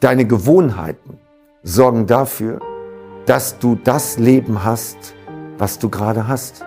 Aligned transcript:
Deine 0.00 0.24
Gewohnheiten 0.24 1.18
sorgen 1.62 2.06
dafür, 2.06 2.60
dass 3.26 3.58
du 3.58 3.78
das 3.84 4.18
Leben 4.18 4.64
hast, 4.64 4.96
was 5.58 5.78
du 5.78 5.90
gerade 5.90 6.26
hast. 6.26 6.64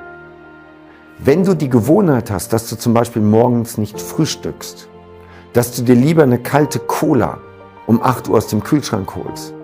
Wenn 1.18 1.44
du 1.44 1.56
die 1.56 1.70
Gewohnheit 1.70 2.30
hast, 2.30 2.54
dass 2.54 2.70
du 2.70 2.76
zum 2.76 2.94
Beispiel 2.94 3.24
morgens 3.24 3.80
nicht 3.80 4.00
frühstückst, 4.00 4.88
dass 5.54 5.76
du 5.76 5.82
dir 5.82 5.96
lieber 5.96 6.22
eine 6.22 6.38
kalte 6.38 6.77
Cola 6.77 7.39
um 7.88 8.04
8 8.04 8.30
Uhr 8.30 8.38
aus 8.38 8.48
dem 8.48 8.64
Kühlschrank 8.64 9.16
holst 9.16 9.55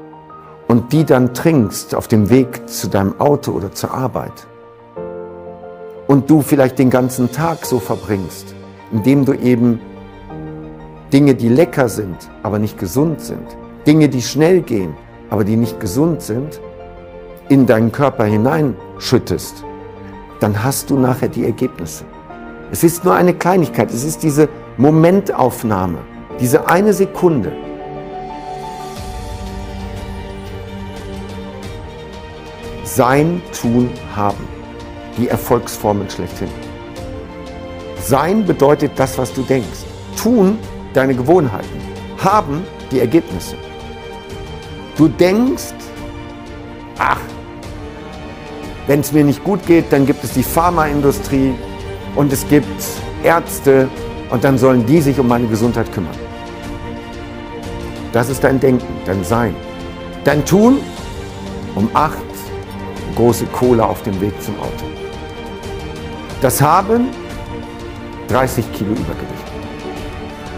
und 0.68 0.92
die 0.92 1.06
dann 1.06 1.36
trinkst 1.36 1.94
auf 1.94 2.08
dem 2.08 2.32
Weg 2.32 2.68
zu 2.68 2.88
deinem 2.88 3.22
Auto 3.22 3.52
oder 3.52 3.72
zur 3.72 3.94
Arbeit 3.94 4.48
und 6.08 6.28
du 6.28 6.42
vielleicht 6.42 6.80
den 6.80 6.90
ganzen 6.90 7.32
Tag 7.32 7.68
so 7.68 7.78
verbringst, 7.78 8.56
indem 8.92 9.26
du 9.26 9.34
eben 9.34 9.80
Dinge, 11.12 11.34
die 11.34 11.50
lecker 11.50 11.90
sind, 11.90 12.30
aber 12.44 12.60
nicht 12.60 12.78
gesund 12.78 13.20
sind, 13.20 13.58
Dinge, 13.88 14.10
die 14.10 14.22
schnell 14.22 14.62
gehen, 14.62 14.94
aber 15.32 15.44
die 15.44 15.56
nicht 15.56 15.80
gesund 15.80 16.22
sind, 16.22 16.62
in 17.50 17.66
deinen 17.66 17.92
Körper 17.92 18.26
hineinschüttest, 18.26 19.64
dann 20.40 20.64
hast 20.64 20.92
du 20.92 21.00
nachher 21.00 21.28
die 21.28 21.46
Ergebnisse. 21.46 22.06
Es 22.72 22.84
ist 22.84 23.04
nur 23.04 23.16
eine 23.16 23.34
Kleinigkeit, 23.34 23.90
es 23.92 24.04
ist 24.04 24.22
diese 24.22 24.48
Momentaufnahme, 24.78 25.98
diese 26.40 26.70
eine 26.70 26.94
Sekunde. 26.94 27.54
Sein, 32.84 33.42
tun, 33.60 33.90
haben. 34.16 34.48
Die 35.18 35.28
Erfolgsformel 35.28 36.10
schlechthin. 36.10 36.50
Sein 38.00 38.46
bedeutet 38.46 38.92
das, 38.96 39.18
was 39.18 39.34
du 39.34 39.42
denkst. 39.42 39.86
Tun 40.22 40.60
deine 40.94 41.16
Gewohnheiten. 41.16 41.80
Haben 42.18 42.64
die 42.92 43.00
Ergebnisse. 43.00 43.56
Du 44.98 45.08
denkst, 45.08 45.74
ach, 46.98 47.22
wenn 48.88 49.00
es 49.02 49.12
mir 49.12 49.24
nicht 49.24 49.44
gut 49.44 49.66
geht, 49.66 49.86
dann 49.92 50.06
gibt 50.06 50.24
es 50.24 50.34
die 50.34 50.44
Pharmaindustrie 50.44 51.54
und 52.16 52.34
es 52.34 52.48
gibt 52.50 52.84
Ärzte 53.24 53.88
und 54.30 54.44
dann 54.44 54.58
sollen 54.58 54.86
die 54.86 55.02
sich 55.02 55.20
um 55.20 55.28
meine 55.28 55.48
Gesundheit 55.48 55.92
kümmern. 55.94 56.16
Das 58.12 58.30
ist 58.30 58.44
dein 58.44 58.60
Denken, 58.60 58.88
dein 59.06 59.24
Sein. 59.24 59.56
Dein 60.24 60.44
Tun 60.44 60.80
um 61.76 61.90
acht 61.94 62.18
große 63.16 63.46
Cola 63.48 63.86
auf 63.86 64.02
dem 64.04 64.20
Weg 64.22 64.34
zum 64.42 64.60
Auto. 64.60 64.86
Das 66.42 66.62
Haben 66.62 67.10
30 68.28 68.72
Kilo 68.74 68.92
Übergewicht 68.92 69.39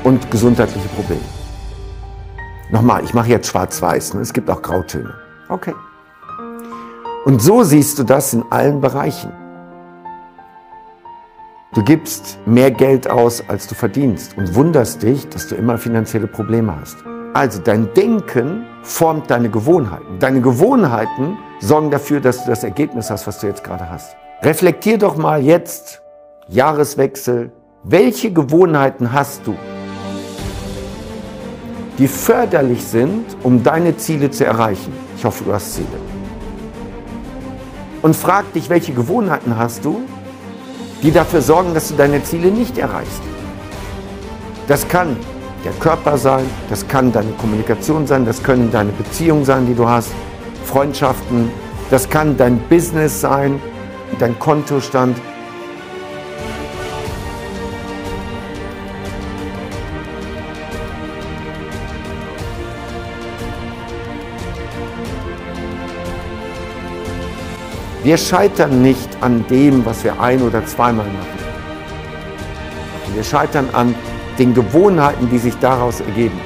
und 0.04 0.30
gesundheitliche 0.32 0.88
Probleme. 0.90 1.22
Nochmal, 2.72 3.04
ich 3.04 3.14
mache 3.14 3.30
jetzt 3.30 3.48
schwarz-weiß, 3.48 4.14
ne? 4.14 4.22
es 4.22 4.32
gibt 4.32 4.50
auch 4.50 4.62
Grautöne. 4.62 5.14
Okay. 5.50 5.74
Und 7.26 7.42
so 7.42 7.64
siehst 7.64 8.00
du 8.00 8.04
das 8.04 8.34
in 8.34 8.44
allen 8.50 8.82
Bereichen. 8.82 9.32
Du 11.74 11.84
gibst 11.84 12.40
mehr 12.46 12.72
Geld 12.72 13.10
aus, 13.10 13.44
als 13.48 13.68
du 13.68 13.76
verdienst 13.76 14.38
und 14.38 14.56
wunderst 14.56 15.04
dich, 15.04 15.30
dass 15.30 15.48
du 15.48 15.56
immer 15.56 15.78
finanzielle 15.78 16.28
Probleme 16.28 16.76
hast. 16.80 16.98
Also 17.34 17.62
dein 17.62 17.94
Denken 17.94 18.66
formt 18.84 19.30
deine 19.32 19.50
Gewohnheiten. 19.50 20.20
Deine 20.20 20.42
Gewohnheiten 20.42 21.38
sorgen 21.60 21.90
dafür, 21.90 22.20
dass 22.20 22.44
du 22.44 22.50
das 22.50 22.64
Ergebnis 22.64 23.10
hast, 23.10 23.26
was 23.28 23.40
du 23.40 23.48
jetzt 23.48 23.64
gerade 23.64 23.90
hast. 23.90 24.18
Reflektier 24.42 24.98
doch 24.98 25.16
mal 25.16 25.42
jetzt, 25.42 26.02
Jahreswechsel, 26.48 27.52
welche 27.84 28.34
Gewohnheiten 28.34 29.14
hast 29.14 29.48
du, 29.48 29.56
die 32.02 32.08
förderlich 32.08 32.84
sind, 32.84 33.26
um 33.44 33.62
deine 33.62 33.96
Ziele 33.96 34.32
zu 34.32 34.44
erreichen? 34.44 34.92
Ich 35.16 35.24
hoffe, 35.24 35.44
du 35.44 35.54
hast 35.54 35.76
Ziele 35.76 35.88
und 38.02 38.16
frag 38.16 38.52
dich, 38.54 38.72
welche 38.72 38.92
Gewohnheiten 38.92 39.56
hast 39.56 39.86
du, 39.86 40.02
die 41.04 41.12
dafür 41.12 41.42
sorgen, 41.42 41.76
dass 41.76 41.90
du 41.90 41.96
deine 41.96 42.24
Ziele 42.24 42.50
nicht 42.50 42.80
erreichst. 42.80 43.22
Das 44.68 44.88
kann 44.88 45.16
der 45.64 45.74
Körper 45.74 46.18
sein, 46.18 46.46
das 46.72 46.88
kann 46.88 47.12
deine 47.12 47.34
Kommunikation 47.34 48.08
sein, 48.08 48.26
das 48.26 48.42
können 48.42 48.72
deine 48.72 48.92
Beziehungen 48.92 49.46
sein, 49.46 49.68
die 49.68 49.76
du 49.76 49.88
hast, 49.88 50.10
Freundschaften, 50.66 51.52
das 51.92 52.10
kann 52.10 52.36
dein 52.36 52.58
Business 52.70 53.22
sein, 53.22 53.62
dein 54.18 54.40
Kontostand, 54.40 55.16
Wir 68.12 68.18
scheitern 68.18 68.82
nicht 68.82 69.08
an 69.22 69.46
dem, 69.50 69.86
was 69.86 70.04
wir 70.04 70.20
ein- 70.20 70.42
oder 70.42 70.66
zweimal 70.66 71.06
machen. 71.06 71.40
Wir 73.14 73.24
scheitern 73.24 73.70
an 73.72 73.96
den 74.38 74.54
Gewohnheiten, 74.54 75.30
die 75.30 75.38
sich 75.38 75.56
daraus 75.62 76.02
ergeben. 76.02 76.38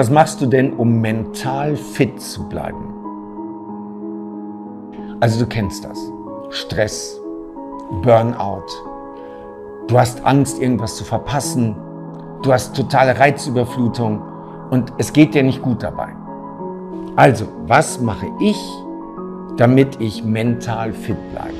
Was 0.00 0.08
machst 0.08 0.40
du 0.40 0.46
denn, 0.46 0.72
um 0.72 1.02
mental 1.02 1.76
fit 1.76 2.18
zu 2.22 2.48
bleiben? 2.48 2.88
Also 5.20 5.40
du 5.40 5.46
kennst 5.46 5.84
das. 5.84 5.98
Stress, 6.48 7.20
Burnout. 8.02 8.64
Du 9.88 9.98
hast 9.98 10.24
Angst, 10.24 10.58
irgendwas 10.58 10.96
zu 10.96 11.04
verpassen. 11.04 11.76
Du 12.40 12.50
hast 12.50 12.74
totale 12.74 13.18
Reizüberflutung 13.18 14.22
und 14.70 14.90
es 14.96 15.12
geht 15.12 15.34
dir 15.34 15.42
nicht 15.42 15.60
gut 15.60 15.82
dabei. 15.82 16.08
Also, 17.16 17.44
was 17.66 18.00
mache 18.00 18.28
ich, 18.40 18.58
damit 19.58 20.00
ich 20.00 20.24
mental 20.24 20.94
fit 20.94 21.18
bleibe? 21.30 21.58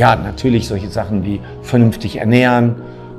Ja, 0.00 0.16
natürlich 0.16 0.66
solche 0.66 0.88
Sachen 0.88 1.26
wie 1.26 1.42
vernünftig 1.60 2.16
ernähren, 2.16 2.76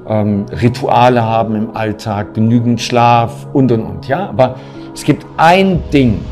ähm, 0.08 0.48
Rituale 0.50 1.22
haben 1.22 1.56
im 1.56 1.76
Alltag, 1.76 2.34
genügend 2.34 2.82
Schlaf 2.82 3.46
und 3.54 3.72
und 3.72 3.82
und. 3.82 4.08
Ja, 4.08 4.28
aber 4.30 4.56
es 4.92 5.04
gibt 5.04 5.24
ein 5.38 5.84
Ding, 5.94 6.26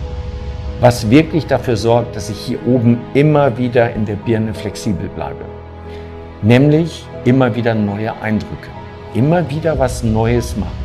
was 0.81 1.07
wirklich 1.11 1.45
dafür 1.45 1.77
sorgt, 1.77 2.15
dass 2.15 2.31
ich 2.31 2.39
hier 2.39 2.57
oben 2.65 2.97
immer 3.13 3.59
wieder 3.59 3.93
in 3.93 4.05
der 4.05 4.15
Birne 4.15 4.55
flexibel 4.55 5.07
bleibe. 5.09 5.45
Nämlich 6.41 7.05
immer 7.25 7.55
wieder 7.55 7.75
neue 7.75 8.11
Eindrücke, 8.19 8.71
immer 9.13 9.47
wieder 9.51 9.77
was 9.77 10.03
Neues 10.03 10.57
machen. 10.57 10.83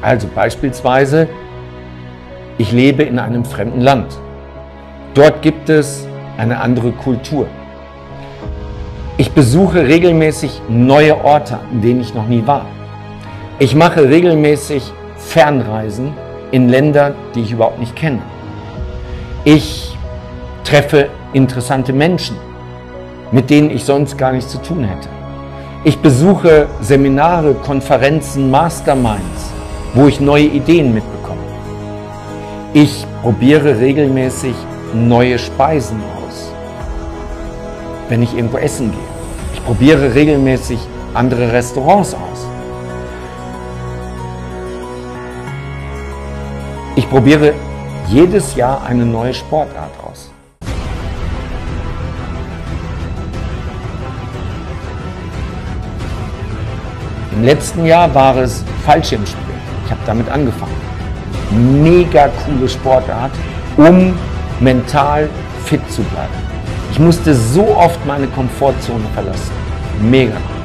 Also 0.00 0.28
beispielsweise, 0.34 1.28
ich 2.56 2.72
lebe 2.72 3.02
in 3.02 3.18
einem 3.18 3.44
fremden 3.44 3.82
Land. 3.82 4.18
Dort 5.12 5.42
gibt 5.42 5.68
es 5.68 6.08
eine 6.38 6.58
andere 6.58 6.92
Kultur. 6.92 7.48
Ich 9.20 9.32
besuche 9.32 9.84
regelmäßig 9.84 10.62
neue 10.68 11.24
Orte, 11.24 11.58
an 11.72 11.80
denen 11.80 12.00
ich 12.00 12.14
noch 12.14 12.28
nie 12.28 12.46
war. 12.46 12.66
Ich 13.58 13.74
mache 13.74 14.08
regelmäßig 14.08 14.92
Fernreisen 15.16 16.14
in 16.52 16.68
Länder, 16.68 17.16
die 17.34 17.40
ich 17.40 17.50
überhaupt 17.50 17.80
nicht 17.80 17.96
kenne. 17.96 18.20
Ich 19.42 19.98
treffe 20.62 21.08
interessante 21.32 21.92
Menschen, 21.92 22.36
mit 23.32 23.50
denen 23.50 23.70
ich 23.70 23.82
sonst 23.82 24.16
gar 24.16 24.30
nichts 24.30 24.52
zu 24.52 24.58
tun 24.58 24.84
hätte. 24.84 25.08
Ich 25.82 25.98
besuche 25.98 26.68
Seminare, 26.80 27.54
Konferenzen, 27.54 28.52
Masterminds, 28.52 29.52
wo 29.94 30.06
ich 30.06 30.20
neue 30.20 30.44
Ideen 30.44 30.94
mitbekomme. 30.94 31.40
Ich 32.72 33.04
probiere 33.22 33.80
regelmäßig 33.80 34.54
neue 34.94 35.40
Speisen 35.40 36.00
aus, 36.24 36.52
wenn 38.08 38.22
ich 38.22 38.32
irgendwo 38.36 38.58
essen 38.58 38.92
gehe. 38.92 39.07
Probiere 39.68 40.14
regelmäßig 40.14 40.78
andere 41.12 41.52
Restaurants 41.52 42.14
aus. 42.14 42.46
Ich 46.96 47.06
probiere 47.10 47.52
jedes 48.08 48.56
Jahr 48.56 48.82
eine 48.86 49.04
neue 49.04 49.34
Sportart 49.34 49.92
aus. 50.10 50.30
Im 57.32 57.44
letzten 57.44 57.84
Jahr 57.84 58.14
war 58.14 58.38
es 58.38 58.64
Fallschirmspringen. 58.86 59.60
Ich 59.84 59.90
habe 59.90 60.00
damit 60.06 60.30
angefangen. 60.30 60.80
Mega 61.84 62.30
coole 62.46 62.70
Sportart, 62.70 63.32
um 63.76 64.16
mental 64.60 65.28
fit 65.66 65.82
zu 65.92 66.00
bleiben. 66.04 66.47
Ich 66.98 67.04
musste 67.04 67.32
so 67.32 67.64
oft 67.76 68.04
meine 68.06 68.26
Komfortzone 68.26 69.04
verlassen. 69.14 69.52
Mega 70.02 70.34
cool. 70.34 70.62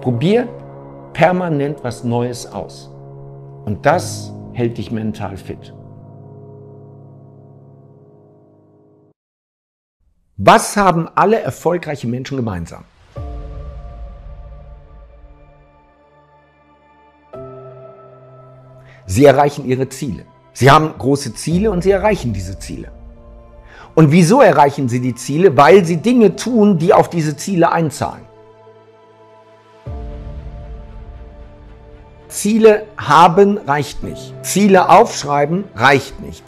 Probier 0.00 0.48
permanent 1.12 1.84
was 1.84 2.02
Neues 2.02 2.44
aus. 2.44 2.90
Und 3.66 3.86
das 3.86 4.32
hält 4.52 4.78
dich 4.78 4.90
mental 4.90 5.36
fit. 5.36 5.72
Was 10.38 10.76
haben 10.76 11.08
alle 11.14 11.38
erfolgreiche 11.38 12.08
Menschen 12.08 12.36
gemeinsam? 12.36 12.82
Sie 19.08 19.24
erreichen 19.24 19.64
ihre 19.64 19.88
Ziele. 19.88 20.26
Sie 20.52 20.70
haben 20.70 20.92
große 20.98 21.32
Ziele 21.32 21.70
und 21.70 21.82
sie 21.82 21.90
erreichen 21.90 22.34
diese 22.34 22.58
Ziele. 22.58 22.92
Und 23.94 24.12
wieso 24.12 24.42
erreichen 24.42 24.88
sie 24.88 25.00
die 25.00 25.14
Ziele? 25.14 25.56
Weil 25.56 25.84
sie 25.86 25.96
Dinge 25.96 26.36
tun, 26.36 26.78
die 26.78 26.92
auf 26.92 27.08
diese 27.08 27.34
Ziele 27.34 27.72
einzahlen. 27.72 28.26
Ziele 32.28 32.84
haben 32.98 33.56
reicht 33.66 34.02
nicht. 34.02 34.34
Ziele 34.42 34.90
aufschreiben 34.90 35.64
reicht 35.74 36.20
nicht. 36.20 36.44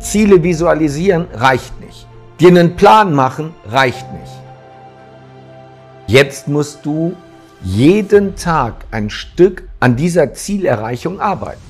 Ziele 0.00 0.42
visualisieren 0.42 1.26
reicht 1.34 1.78
nicht. 1.80 2.06
Dir 2.40 2.48
einen 2.48 2.74
Plan 2.74 3.12
machen 3.12 3.54
reicht 3.66 4.10
nicht. 4.14 4.32
Jetzt 6.06 6.48
musst 6.48 6.86
du 6.86 7.14
jeden 7.62 8.34
Tag 8.34 8.86
ein 8.90 9.10
Stück 9.10 9.68
an 9.84 9.96
dieser 9.96 10.32
Zielerreichung 10.32 11.20
arbeiten. 11.20 11.60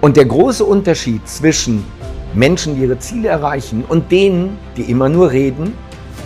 Und 0.00 0.16
der 0.16 0.24
große 0.24 0.64
Unterschied 0.64 1.28
zwischen 1.28 1.84
Menschen, 2.32 2.74
die 2.74 2.84
ihre 2.84 2.98
Ziele 2.98 3.28
erreichen 3.28 3.84
und 3.86 4.10
denen, 4.10 4.56
die 4.78 4.90
immer 4.90 5.10
nur 5.10 5.30
reden 5.30 5.74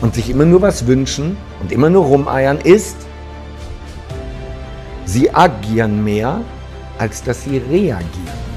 und 0.00 0.14
sich 0.14 0.30
immer 0.30 0.44
nur 0.44 0.62
was 0.62 0.86
wünschen 0.86 1.36
und 1.60 1.72
immer 1.72 1.90
nur 1.90 2.04
rumeiern, 2.04 2.58
ist, 2.58 2.98
sie 5.06 5.28
agieren 5.34 6.04
mehr, 6.04 6.40
als 6.98 7.20
dass 7.24 7.42
sie 7.42 7.58
reagieren. 7.58 8.47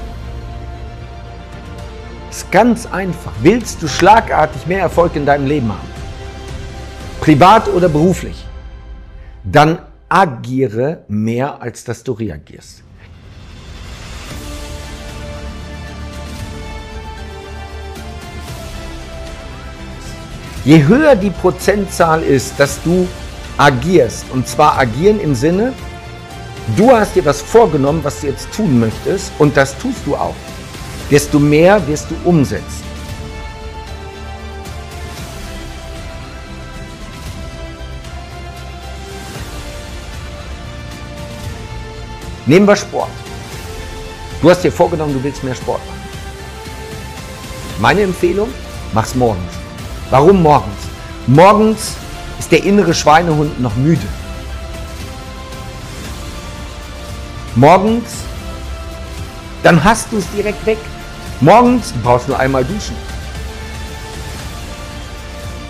Ganz 2.52 2.86
einfach. 2.86 3.32
Willst 3.42 3.82
du 3.82 3.88
schlagartig 3.88 4.68
mehr 4.68 4.82
Erfolg 4.82 5.16
in 5.16 5.26
deinem 5.26 5.48
Leben 5.48 5.70
haben? 5.70 5.88
Privat 7.22 7.70
oder 7.70 7.88
beruflich? 7.88 8.46
Dann 9.46 9.80
agiere 10.10 11.06
mehr, 11.08 11.62
als 11.62 11.86
dass 11.86 12.04
du 12.04 12.12
reagierst. 12.12 12.84
Je 20.66 20.84
höher 20.86 21.16
die 21.16 21.30
Prozentzahl 21.30 22.22
ist, 22.22 22.60
dass 22.60 22.84
du 22.84 23.08
agierst, 23.58 24.26
und 24.32 24.46
zwar 24.46 24.78
agieren 24.78 25.22
im 25.22 25.34
Sinne, 25.34 25.74
du 26.76 26.92
hast 26.92 27.16
dir 27.16 27.26
was 27.26 27.42
vorgenommen, 27.42 28.04
was 28.04 28.20
du 28.20 28.28
jetzt 28.28 28.52
tun 28.52 28.80
möchtest, 28.80 29.32
und 29.40 29.56
das 29.56 29.76
tust 29.78 30.06
du 30.06 30.16
auch, 30.16 30.36
desto 31.12 31.38
mehr 31.40 31.86
wirst 31.88 32.10
du 32.10 32.16
umsetzen. 32.24 32.84
Nehmen 42.46 42.66
wir 42.66 42.76
Sport. 42.76 43.10
Du 44.42 44.50
hast 44.50 44.64
dir 44.64 44.72
vorgenommen, 44.72 45.14
du 45.14 45.24
willst 45.24 45.44
mehr 45.44 45.54
Sport 45.54 45.82
machen. 45.86 46.02
Meine 47.80 48.02
Empfehlung, 48.02 48.50
mach's 48.94 49.14
morgens. 49.14 49.54
Warum 50.10 50.42
morgens? 50.42 50.82
Morgens 51.28 51.96
ist 52.40 52.52
der 52.52 52.64
innere 52.64 52.94
Schweinehund 52.94 53.60
noch 53.62 53.76
müde. 53.76 54.08
Morgens, 57.56 58.12
dann 59.62 59.84
hast 59.84 60.12
du 60.12 60.18
es 60.18 60.26
direkt 60.36 60.66
weg. 60.66 60.80
Morgens 61.42 61.92
brauchst 62.04 62.28
du 62.28 62.32
nur 62.32 62.40
einmal 62.40 62.64
duschen. 62.64 62.96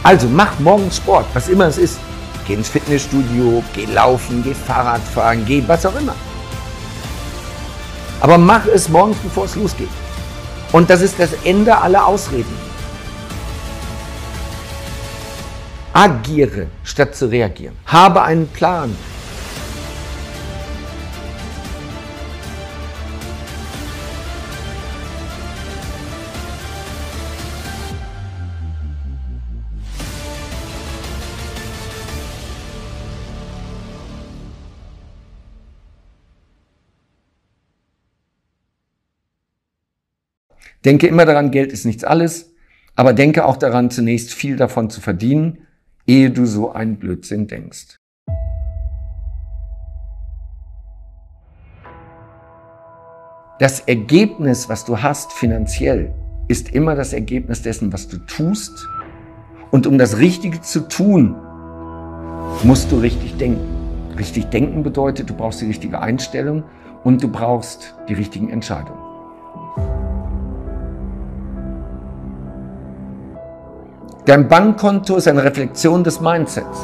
Also 0.04 0.28
mach 0.28 0.60
morgens 0.60 0.98
Sport, 0.98 1.26
was 1.34 1.48
immer 1.48 1.68
es 1.68 1.78
ist. 1.78 1.98
Geh 2.46 2.56
ins 2.56 2.68
Fitnessstudio, 2.68 3.64
geh 3.74 3.86
laufen, 3.86 4.44
geh 4.44 4.54
Fahrrad 4.54 5.02
fahren, 5.02 5.46
geh 5.46 5.64
was 5.68 5.86
auch 5.86 5.96
immer. 5.96 6.16
Aber 8.20 8.38
mach 8.38 8.66
es 8.66 8.90
morgens, 8.90 9.18
bevor 9.24 9.46
es 9.46 9.56
losgeht. 9.56 9.90
Und 10.74 10.90
das 10.90 11.02
ist 11.02 11.18
das 11.18 11.30
Ende 11.46 11.78
aller 11.78 12.06
Ausreden. 12.06 12.54
Agiere 15.94 16.68
statt 16.84 17.16
zu 17.16 17.28
reagieren. 17.28 17.78
Habe 17.86 18.24
einen 18.24 18.48
Plan. 18.48 18.96
Denke 40.86 41.08
immer 41.08 41.26
daran, 41.26 41.52
Geld 41.52 41.72
ist 41.72 41.86
nichts 41.86 42.04
alles, 42.04 42.54
aber 42.96 43.14
denke 43.14 43.46
auch 43.46 43.58
daran, 43.58 43.92
zunächst 43.92 44.34
viel 44.34 44.56
davon 44.56 44.90
zu 44.90 45.02
verdienen 45.02 45.60
ehe 46.08 46.30
du 46.30 46.46
so 46.46 46.72
einen 46.72 46.98
Blödsinn 46.98 47.48
denkst. 47.48 47.98
Das 53.60 53.82
Ergebnis, 53.82 54.70
was 54.70 54.86
du 54.86 55.02
hast 55.02 55.34
finanziell, 55.34 56.14
ist 56.48 56.74
immer 56.74 56.96
das 56.96 57.14
Ergebnis 57.14 57.62
dessen, 57.62 57.94
was 57.94 58.08
du 58.08 58.18
tust. 58.18 58.88
Und 59.70 59.86
um 59.86 59.98
das 59.98 60.18
Richtige 60.18 60.62
zu 60.62 60.88
tun, 60.88 61.36
musst 62.64 62.92
du 62.92 62.98
richtig 62.98 63.38
denken. 63.38 64.18
Richtig 64.18 64.46
denken 64.46 64.84
bedeutet, 64.84 65.30
du 65.30 65.36
brauchst 65.36 65.62
die 65.62 65.68
richtige 65.68 66.02
Einstellung 66.02 66.64
und 67.04 67.24
du 67.24 67.30
brauchst 67.30 67.96
die 68.10 68.14
richtigen 68.14 68.50
Entscheidungen. 68.50 69.00
Dein 74.26 74.48
Bankkonto 74.48 75.16
ist 75.16 75.28
eine 75.28 75.44
Reflexion 75.44 76.04
des 76.04 76.22
Mindsets. 76.22 76.80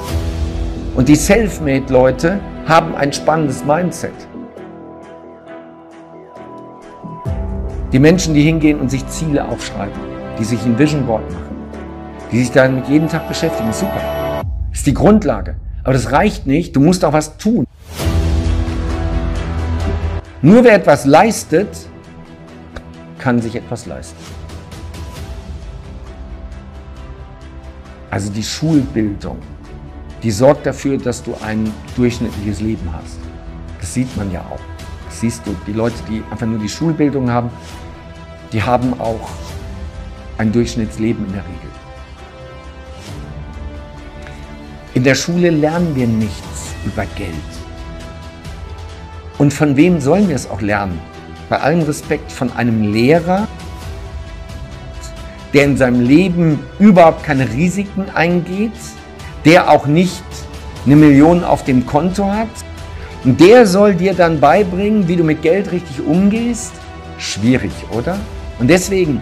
Und 0.96 1.08
die 1.08 1.16
Selfmade-Leute 1.16 2.40
haben 2.66 2.96
ein 2.96 3.14
spannendes 3.14 3.64
Mindset. 3.64 4.12
Die 7.94 8.00
Menschen, 8.00 8.34
die 8.34 8.42
hingehen 8.42 8.80
und 8.80 8.90
sich 8.90 9.08
Ziele 9.08 9.48
aufschreiben, 9.48 9.94
die 10.40 10.46
sich 10.46 10.66
ein 10.66 10.80
Vision 10.80 11.06
Board 11.06 11.32
machen, 11.32 11.56
die 12.32 12.40
sich 12.40 12.52
damit 12.52 12.88
jeden 12.88 13.08
Tag 13.08 13.28
beschäftigen, 13.28 13.72
super. 13.72 14.02
Das 14.72 14.80
ist 14.80 14.88
die 14.88 14.96
Grundlage. 14.96 15.58
Aber 15.84 15.94
das 15.94 16.12
reicht 16.12 16.48
nicht, 16.48 16.76
du 16.76 16.80
musst 16.80 17.06
auch 17.06 17.14
was 17.14 17.38
tun. 17.38 17.68
Nur 20.42 20.64
wer 20.64 20.74
etwas 20.74 21.06
leistet, 21.06 21.70
kann 23.20 23.40
sich 23.40 23.56
etwas 23.56 23.86
leisten. 23.86 24.37
Also 28.18 28.32
die 28.32 28.42
Schulbildung, 28.42 29.38
die 30.24 30.32
sorgt 30.32 30.66
dafür, 30.66 30.98
dass 30.98 31.22
du 31.22 31.36
ein 31.46 31.72
durchschnittliches 31.96 32.62
Leben 32.62 32.92
hast. 32.92 33.20
Das 33.80 33.94
sieht 33.94 34.18
man 34.18 34.32
ja 34.32 34.40
auch. 34.40 34.60
Das 35.06 35.20
siehst 35.20 35.46
du, 35.46 35.56
die 35.68 35.74
Leute, 35.74 35.98
die 36.10 36.24
einfach 36.32 36.48
nur 36.48 36.58
die 36.58 36.68
Schulbildung 36.68 37.30
haben, 37.30 37.52
die 38.52 38.64
haben 38.64 39.00
auch 39.00 39.30
ein 40.40 40.52
Durchschnittsleben 40.52 41.28
in 41.28 41.32
der 41.32 41.44
Regel. 41.44 41.70
In 44.96 45.04
der 45.04 45.14
Schule 45.14 45.52
lernen 45.52 45.96
wir 45.96 46.08
nichts 46.08 46.74
über 46.88 47.06
Geld. 47.16 47.30
Und 49.38 49.54
von 49.54 49.78
wem 49.78 50.00
sollen 50.00 50.28
wir 50.28 50.36
es 50.36 50.50
auch 50.50 50.62
lernen? 50.62 51.00
Bei 51.50 51.60
allem 51.60 51.84
Respekt 51.84 52.32
von 52.32 52.52
einem 52.54 52.92
Lehrer, 52.92 53.48
der 55.54 55.66
in 55.66 55.78
seinem 55.78 56.02
Leben 56.02 56.60
überhaupt 56.80 57.24
keine 57.24 57.50
Risiken 57.50 58.06
eingeht, 58.14 58.72
der 59.46 59.70
auch 59.70 59.88
nicht 59.88 60.24
eine 60.86 60.96
Million 60.96 61.44
auf 61.44 61.64
dem 61.64 61.86
Konto 61.86 62.32
hat. 62.32 62.48
Und 63.24 63.40
der 63.40 63.66
soll 63.66 63.96
dir 63.96 64.14
dann 64.14 64.40
beibringen, 64.40 65.08
wie 65.08 65.16
du 65.16 65.24
mit 65.24 65.42
Geld 65.42 65.72
richtig 65.72 66.06
umgehst. 66.06 66.74
Schwierig, 67.18 67.72
oder? 67.92 68.18
Und 68.60 68.70
deswegen 68.70 69.22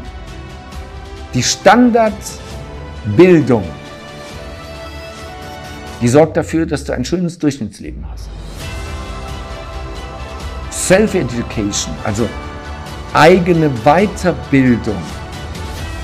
die 1.33 1.43
Standardbildung, 1.43 3.63
die 6.01 6.07
sorgt 6.07 6.37
dafür, 6.37 6.65
dass 6.65 6.83
du 6.83 6.93
ein 6.93 7.05
schönes 7.05 7.37
Durchschnittsleben 7.39 8.05
hast. 8.11 8.29
Self-Education, 10.71 11.93
also 12.03 12.27
eigene 13.13 13.69
Weiterbildung. 13.83 15.01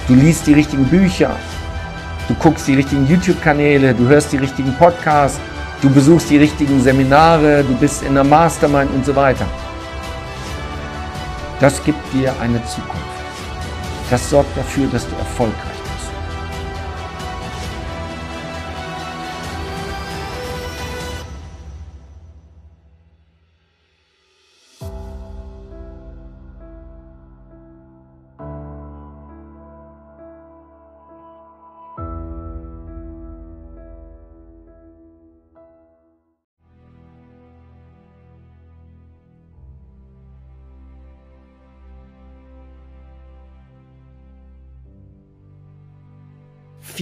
Du 0.07 0.15
liest 0.15 0.47
die 0.47 0.53
richtigen 0.53 0.85
Bücher, 0.85 1.35
du 2.27 2.33
guckst 2.35 2.67
die 2.67 2.75
richtigen 2.75 3.07
YouTube-Kanäle, 3.07 3.93
du 3.93 4.07
hörst 4.07 4.31
die 4.31 4.37
richtigen 4.37 4.73
Podcasts, 4.77 5.39
du 5.81 5.89
besuchst 5.89 6.29
die 6.29 6.37
richtigen 6.37 6.81
Seminare, 6.81 7.63
du 7.63 7.75
bist 7.75 8.03
in 8.03 8.15
der 8.15 8.23
Mastermind 8.23 8.91
und 8.93 9.05
so 9.05 9.15
weiter. 9.15 9.45
Das 11.59 11.83
gibt 11.83 11.99
dir 12.13 12.33
eine 12.41 12.63
Zukunft. 12.65 13.05
Das 14.09 14.29
sorgt 14.29 14.57
dafür, 14.57 14.87
dass 14.87 15.07
du 15.07 15.15
erfolgreich 15.15 15.70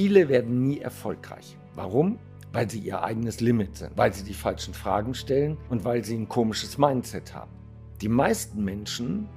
Viele 0.02 0.30
werden 0.30 0.66
nie 0.66 0.80
erfolgreich. 0.80 1.58
Warum? 1.76 2.20
Weil 2.54 2.70
sie 2.70 2.80
ihr 2.80 3.04
eigenes 3.04 3.42
Limit 3.42 3.76
sind, 3.76 3.98
weil 3.98 4.14
sie 4.14 4.24
die 4.24 4.34
falschen 4.34 4.74
Fragen 4.74 5.14
stellen 5.14 5.58
und 5.70 5.84
weil 5.84 6.06
sie 6.06 6.16
ein 6.16 6.30
komisches 6.30 6.78
Mindset 6.78 7.36
haben. 7.36 7.52
Die 8.00 8.08
meisten 8.08 8.64
Menschen 8.64 9.28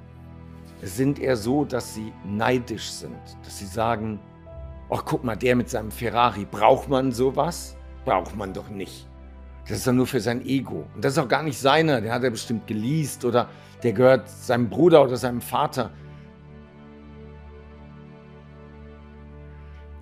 sind 0.81 1.19
eher 1.19 1.37
so, 1.37 1.65
dass 1.65 1.97
sie 1.97 2.13
neidisch 2.25 2.93
sind, 2.93 3.19
dass 3.43 3.59
sie 3.59 3.67
sagen, 3.67 4.21
ach 4.89 5.05
guck 5.05 5.25
mal, 5.25 5.35
der 5.35 5.57
mit 5.57 5.69
seinem 5.69 5.91
Ferrari, 5.91 6.47
braucht 6.49 6.89
man 6.89 7.11
sowas? 7.11 7.77
Braucht 8.05 8.37
man 8.37 8.53
doch 8.53 8.69
nicht. 8.69 9.09
Das 9.67 9.79
ist 9.79 9.87
doch 9.89 9.93
nur 9.93 10.07
für 10.07 10.21
sein 10.21 10.47
Ego. 10.47 10.87
Und 10.95 11.05
das 11.05 11.15
ist 11.15 11.19
auch 11.19 11.27
gar 11.27 11.43
nicht 11.43 11.59
seiner, 11.59 12.01
der 12.01 12.15
hat 12.15 12.23
er 12.23 12.31
bestimmt 12.31 12.69
geleast 12.69 13.25
oder 13.25 13.49
der 13.83 13.95
gehört 13.95 14.29
seinem 14.29 14.71
Bruder 14.71 15.03
oder 15.03 15.17
seinem 15.17 15.41
Vater. 15.41 15.91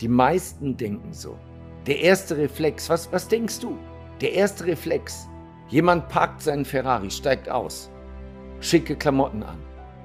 Die 0.01 0.09
meisten 0.09 0.77
denken 0.77 1.13
so. 1.13 1.39
Der 1.87 2.01
erste 2.01 2.37
Reflex, 2.37 2.89
was, 2.89 3.13
was 3.13 3.29
denkst 3.29 3.61
du? 3.61 3.77
Der 4.21 4.33
erste 4.33 4.67
Reflex. 4.67 5.29
Jemand 5.69 6.09
parkt 6.09 6.43
seinen 6.43 6.65
Ferrari, 6.65 7.11
steigt 7.11 7.49
aus, 7.49 7.91
schicke 8.61 8.97
Klamotten 8.97 9.43
an. 9.43 9.59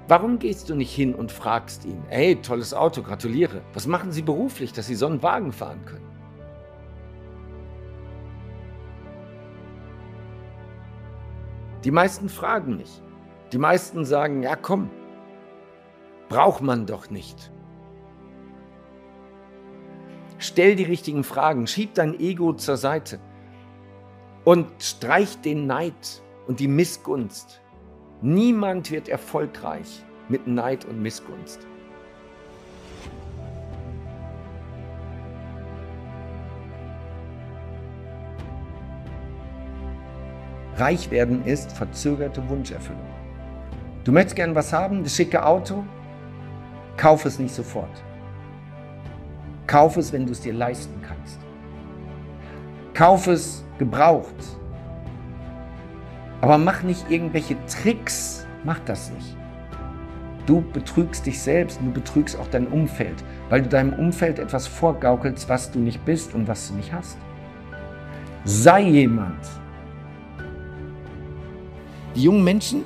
Warum 0.08 0.38
gehst 0.38 0.70
du 0.70 0.76
nicht 0.76 0.94
hin 0.94 1.16
und 1.16 1.32
fragst 1.32 1.86
ihn, 1.86 2.04
hey, 2.10 2.36
tolles 2.36 2.74
Auto, 2.74 3.02
gratuliere. 3.02 3.62
Was 3.74 3.88
machen 3.88 4.12
Sie 4.12 4.22
beruflich, 4.22 4.72
dass 4.72 4.88
Sie 4.88 4.96
so 4.96 5.08
einen 5.08 5.24
Wagen 5.24 5.52
fahren 5.52 5.84
können? 5.86 6.06
Die 11.84 11.92
meisten 11.92 12.30
fragen 12.30 12.78
nicht. 12.78 13.02
Die 13.52 13.58
meisten 13.58 14.06
sagen, 14.06 14.44
ja 14.44 14.56
komm, 14.56 14.90
braucht 16.30 16.62
man 16.62 16.86
doch 16.86 17.10
nicht. 17.10 17.52
Stell 20.46 20.76
die 20.76 20.84
richtigen 20.84 21.24
Fragen, 21.24 21.66
schieb 21.66 21.96
dein 21.96 22.20
Ego 22.20 22.54
zur 22.54 22.78
Seite 22.78 23.20
und 24.44 24.68
streich 24.78 25.42
den 25.42 25.66
Neid 25.66 26.22
und 26.46 26.60
die 26.60 26.68
Missgunst. 26.68 27.62
Niemand 28.22 28.92
wird 28.92 29.10
erfolgreich 29.10 30.04
mit 30.30 30.46
Neid 30.46 30.86
und 30.86 31.02
Missgunst. 31.02 31.66
Reich 40.76 41.10
werden 41.10 41.44
ist 41.44 41.72
verzögerte 41.72 42.48
Wunscherfüllung. 42.48 43.02
Du 44.04 44.12
möchtest 44.12 44.36
gern 44.36 44.54
was 44.54 44.72
haben, 44.72 45.04
das 45.04 45.16
schicke 45.16 45.44
Auto, 45.44 45.84
kauf 46.98 47.26
es 47.26 47.40
nicht 47.40 47.56
sofort. 47.56 48.04
Kauf 49.68 49.98
es, 49.98 50.14
wenn 50.14 50.26
du 50.26 50.32
es 50.32 50.42
dir 50.42 50.54
leisten 50.54 51.02
kannst. 51.02 51.40
Kauf 52.94 53.28
es 53.28 53.64
gebraucht. 53.78 54.36
Aber 56.42 56.58
mach 56.58 56.84
nicht 56.84 57.10
irgendwelche 57.10 57.56
Tricks. 57.66 58.46
Mach 58.64 58.80
das 58.80 59.12
nicht. 59.12 59.36
Du 60.46 60.62
betrügst 60.62 61.26
dich 61.26 61.42
selbst 61.42 61.80
und 61.80 61.88
du 61.88 61.92
betrügst 61.94 62.38
auch 62.38 62.48
dein 62.48 62.68
Umfeld, 62.68 63.24
weil 63.50 63.64
du 63.64 63.70
deinem 63.70 63.94
Umfeld 63.94 64.38
etwas 64.38 64.68
vorgaukelst, 64.68 65.50
was 65.50 65.72
du 65.72 65.80
nicht 65.80 66.06
bist 66.06 66.36
und 66.36 66.48
was 66.48 66.68
du 66.68 66.76
nicht 66.76 66.94
hast. 66.94 67.18
Sei 68.44 68.82
jemand. 68.82 69.40
Die 72.16 72.22
jungen 72.22 72.44
Menschen 72.44 72.84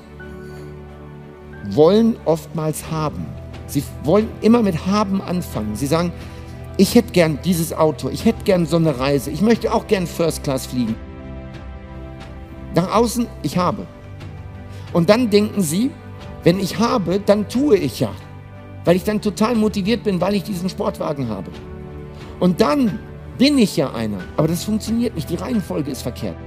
wollen 1.72 2.16
oftmals 2.24 2.90
haben. 2.90 3.26
Sie 3.68 3.84
wollen 4.04 4.30
immer 4.42 4.64
mit 4.64 4.88
haben 4.88 5.22
anfangen. 5.22 5.76
Sie 5.76 5.86
sagen, 5.86 6.12
ich 6.80 6.96
hätte 6.96 7.12
gern 7.12 7.40
dieses 7.44 7.74
Auto, 7.74 8.08
ich 8.08 8.24
hätte 8.24 8.46
gern 8.46 8.66
so 8.66 8.78
eine 8.78 8.98
Reise, 8.98 9.32
ich 9.32 9.42
möchte 9.42 9.74
auch 9.74 9.86
gern 9.88 10.08
First 10.08 10.46
Class 10.46 10.66
fliegen. 10.66 10.96
Nach 12.74 12.96
außen, 12.96 13.28
ich 13.44 13.58
habe. 13.58 13.86
Und 14.94 15.10
dann 15.10 15.30
denken 15.30 15.62
sie, 15.62 15.92
wenn 16.46 16.58
ich 16.58 16.80
habe, 16.80 17.20
dann 17.20 17.50
tue 17.50 17.76
ich 17.76 18.00
ja. 18.00 18.12
Weil 18.86 18.96
ich 18.96 19.04
dann 19.04 19.20
total 19.20 19.56
motiviert 19.56 20.06
bin, 20.06 20.22
weil 20.22 20.36
ich 20.36 20.44
diesen 20.44 20.70
Sportwagen 20.70 21.28
habe. 21.28 21.52
Und 22.40 22.62
dann 22.62 22.98
bin 23.38 23.58
ich 23.58 23.76
ja 23.76 23.92
einer. 23.94 24.20
Aber 24.38 24.48
das 24.48 24.64
funktioniert 24.64 25.16
nicht, 25.16 25.30
die 25.30 25.36
Reihenfolge 25.36 25.92
ist 25.92 26.04
verkehrt. 26.04 26.38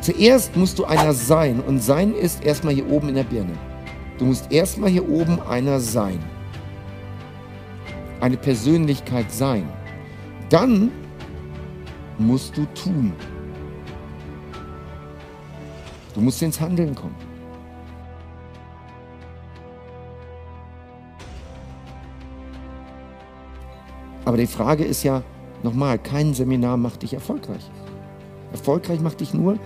Zuerst 0.00 0.56
musst 0.56 0.78
du 0.78 0.86
einer 0.86 1.12
sein 1.12 1.60
und 1.60 1.80
sein 1.80 2.14
ist 2.14 2.42
erstmal 2.42 2.72
hier 2.72 2.90
oben 2.90 3.10
in 3.10 3.16
der 3.16 3.24
Birne. 3.24 3.52
Du 4.16 4.24
musst 4.24 4.50
erstmal 4.50 4.88
hier 4.88 5.06
oben 5.06 5.42
einer 5.42 5.78
sein 5.78 6.18
eine 8.22 8.36
Persönlichkeit 8.36 9.30
sein. 9.32 9.68
Dann 10.48 10.92
musst 12.18 12.56
du 12.56 12.64
tun. 12.66 13.12
Du 16.14 16.20
musst 16.20 16.40
ins 16.40 16.60
Handeln 16.60 16.94
kommen. 16.94 17.16
Aber 24.24 24.36
die 24.36 24.46
Frage 24.46 24.84
ist 24.84 25.02
ja, 25.02 25.24
nochmal, 25.64 25.98
kein 25.98 26.32
Seminar 26.32 26.76
macht 26.76 27.02
dich 27.02 27.14
erfolgreich. 27.14 27.68
Erfolgreich 28.52 29.00
macht 29.00 29.20
dich 29.20 29.34
nur 29.34 29.58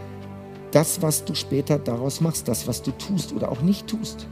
das, 0.70 1.02
was 1.02 1.26
du 1.26 1.34
später 1.34 1.78
daraus 1.78 2.22
machst, 2.22 2.48
das, 2.48 2.66
was 2.66 2.80
du 2.80 2.90
tust 2.92 3.34
oder 3.34 3.52
auch 3.52 3.60
nicht 3.60 3.86
tust. 3.86 4.26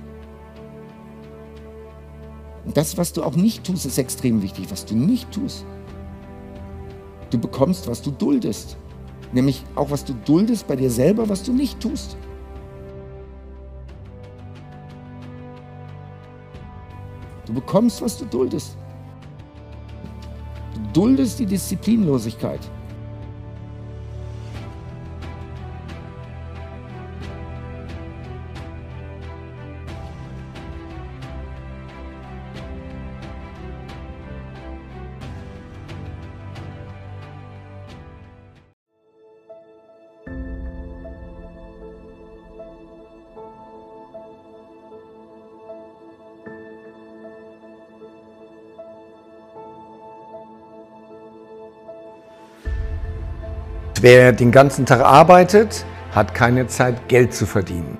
Und 2.64 2.76
das, 2.76 2.96
was 2.96 3.12
du 3.12 3.22
auch 3.22 3.36
nicht 3.36 3.64
tust, 3.64 3.86
ist 3.86 3.98
extrem 3.98 4.42
wichtig. 4.42 4.70
Was 4.70 4.84
du 4.84 4.94
nicht 4.94 5.30
tust. 5.30 5.64
Du 7.30 7.38
bekommst, 7.38 7.88
was 7.88 8.00
du 8.00 8.10
duldest. 8.10 8.76
Nämlich 9.32 9.64
auch, 9.74 9.90
was 9.90 10.04
du 10.04 10.14
duldest 10.24 10.66
bei 10.66 10.76
dir 10.76 10.90
selber, 10.90 11.28
was 11.28 11.42
du 11.42 11.52
nicht 11.52 11.80
tust. 11.80 12.16
Du 17.46 17.52
bekommst, 17.52 18.00
was 18.00 18.16
du 18.16 18.24
duldest. 18.24 18.76
Du 20.74 21.00
duldest 21.00 21.38
die 21.38 21.46
Disziplinlosigkeit. 21.46 22.60
Wer 54.04 54.32
den 54.32 54.52
ganzen 54.52 54.84
Tag 54.84 55.00
arbeitet, 55.00 55.86
hat 56.12 56.34
keine 56.34 56.66
Zeit, 56.66 57.08
Geld 57.08 57.32
zu 57.32 57.46
verdienen. 57.46 57.96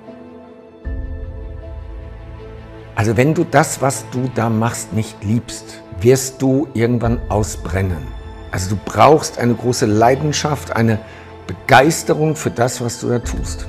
Also 2.95 3.17
wenn 3.17 3.33
du 3.33 3.43
das, 3.43 3.81
was 3.81 4.05
du 4.11 4.31
da 4.35 4.51
machst, 4.51 4.93
nicht 4.93 5.25
liebst, 5.25 5.81
wirst 6.03 6.43
du 6.43 6.69
irgendwann 6.75 7.23
ausbrennen. 7.31 8.07
Also 8.51 8.77
du 8.77 8.81
brauchst 8.85 9.39
eine 9.39 9.55
große 9.55 9.87
Leidenschaft, 9.87 10.77
eine 10.77 10.99
Begeisterung 11.47 12.37
für 12.37 12.51
das, 12.51 12.83
was 12.83 13.01
du 13.01 13.09
da 13.09 13.21
tust. 13.21 13.67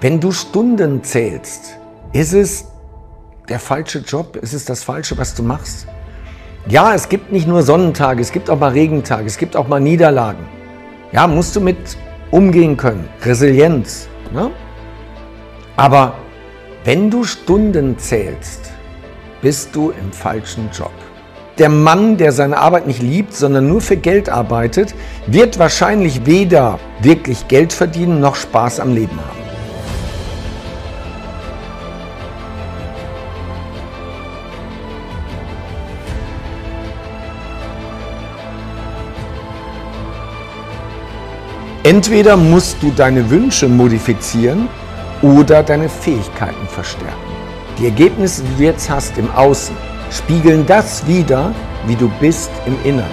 Wenn 0.00 0.20
du 0.20 0.30
Stunden 0.30 1.02
zählst, 1.02 1.80
ist 2.12 2.32
es 2.32 2.66
der 3.48 3.58
falsche 3.58 3.98
Job? 3.98 4.36
Ist 4.36 4.52
es 4.52 4.64
das 4.64 4.84
Falsche, 4.84 5.18
was 5.18 5.34
du 5.34 5.42
machst? 5.42 5.88
Ja, 6.68 6.94
es 6.94 7.08
gibt 7.08 7.32
nicht 7.32 7.48
nur 7.48 7.62
Sonnentage, 7.62 8.20
es 8.20 8.30
gibt 8.30 8.48
auch 8.48 8.58
mal 8.58 8.70
Regentage, 8.70 9.26
es 9.26 9.36
gibt 9.36 9.56
auch 9.56 9.66
mal 9.66 9.80
Niederlagen. 9.80 10.46
Ja, 11.10 11.26
musst 11.26 11.56
du 11.56 11.60
mit 11.60 11.76
umgehen 12.30 12.76
können. 12.76 13.08
Resilienz. 13.24 14.08
Ne? 14.32 14.50
Aber 15.76 16.14
wenn 16.84 17.10
du 17.10 17.24
Stunden 17.24 17.98
zählst, 17.98 18.70
bist 19.40 19.74
du 19.74 19.90
im 19.90 20.12
falschen 20.12 20.70
Job. 20.72 20.92
Der 21.58 21.68
Mann, 21.68 22.16
der 22.16 22.32
seine 22.32 22.56
Arbeit 22.56 22.86
nicht 22.86 23.02
liebt, 23.02 23.34
sondern 23.34 23.68
nur 23.68 23.80
für 23.80 23.96
Geld 23.96 24.28
arbeitet, 24.28 24.94
wird 25.26 25.58
wahrscheinlich 25.58 26.26
weder 26.26 26.78
wirklich 27.00 27.48
Geld 27.48 27.72
verdienen 27.72 28.20
noch 28.20 28.36
Spaß 28.36 28.80
am 28.80 28.94
Leben 28.94 29.18
haben. 29.18 29.41
Entweder 42.04 42.36
musst 42.36 42.82
du 42.82 42.90
deine 42.90 43.30
Wünsche 43.30 43.68
modifizieren 43.68 44.68
oder 45.22 45.62
deine 45.62 45.88
Fähigkeiten 45.88 46.66
verstärken. 46.66 47.14
Die 47.78 47.84
Ergebnisse, 47.84 48.42
die 48.42 48.56
du 48.56 48.62
jetzt 48.64 48.90
hast 48.90 49.16
im 49.18 49.30
Außen, 49.30 49.76
spiegeln 50.10 50.66
das 50.66 51.06
wider, 51.06 51.54
wie 51.86 51.94
du 51.94 52.10
bist 52.18 52.50
im 52.66 52.76
Inneren. 52.82 53.08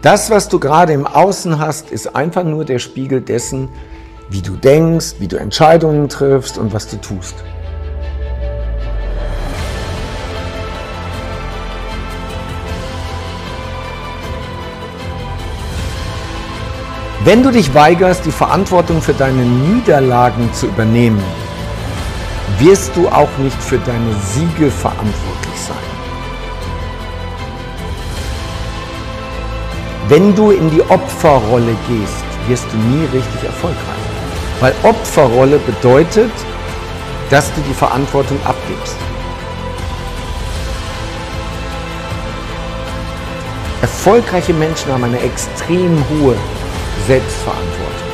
Das, 0.00 0.30
was 0.30 0.48
du 0.48 0.60
gerade 0.60 0.92
im 0.92 1.04
Außen 1.04 1.58
hast, 1.58 1.90
ist 1.90 2.14
einfach 2.14 2.44
nur 2.44 2.64
der 2.64 2.78
Spiegel 2.78 3.20
dessen, 3.20 3.68
wie 4.30 4.42
du 4.42 4.52
denkst, 4.52 5.16
wie 5.18 5.26
du 5.26 5.38
Entscheidungen 5.38 6.08
triffst 6.08 6.56
und 6.56 6.72
was 6.72 6.86
du 6.86 7.00
tust. 7.00 7.34
Wenn 17.24 17.44
du 17.44 17.52
dich 17.52 17.72
weigerst, 17.72 18.26
die 18.26 18.32
Verantwortung 18.32 19.00
für 19.00 19.12
deine 19.12 19.42
Niederlagen 19.42 20.52
zu 20.52 20.66
übernehmen, 20.66 21.22
wirst 22.58 22.96
du 22.96 23.08
auch 23.08 23.28
nicht 23.38 23.62
für 23.62 23.78
deine 23.78 24.12
Siege 24.32 24.68
verantwortlich 24.72 25.60
sein. 25.68 25.76
Wenn 30.08 30.34
du 30.34 30.50
in 30.50 30.68
die 30.68 30.82
Opferrolle 30.82 31.76
gehst, 31.88 32.24
wirst 32.48 32.66
du 32.72 32.76
nie 32.76 33.04
richtig 33.12 33.44
erfolgreich. 33.44 33.78
Weil 34.58 34.74
Opferrolle 34.82 35.58
bedeutet, 35.58 36.32
dass 37.30 37.54
du 37.54 37.60
die 37.68 37.74
Verantwortung 37.74 38.38
abgibst. 38.44 38.96
Erfolgreiche 43.80 44.54
Menschen 44.54 44.92
haben 44.92 45.04
eine 45.04 45.20
extrem 45.20 45.96
hohe 46.10 46.34
Selbstverantwortung. 47.06 48.12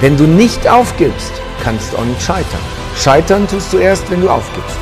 Wenn 0.00 0.16
du 0.16 0.24
nicht 0.24 0.68
aufgibst, 0.68 1.32
kannst 1.62 1.92
du 1.92 1.96
auch 1.96 2.04
nicht 2.04 2.20
scheitern. 2.20 2.60
Scheitern 2.96 3.48
tust 3.48 3.72
du 3.72 3.78
erst, 3.78 4.10
wenn 4.10 4.20
du 4.20 4.28
aufgibst. 4.28 4.76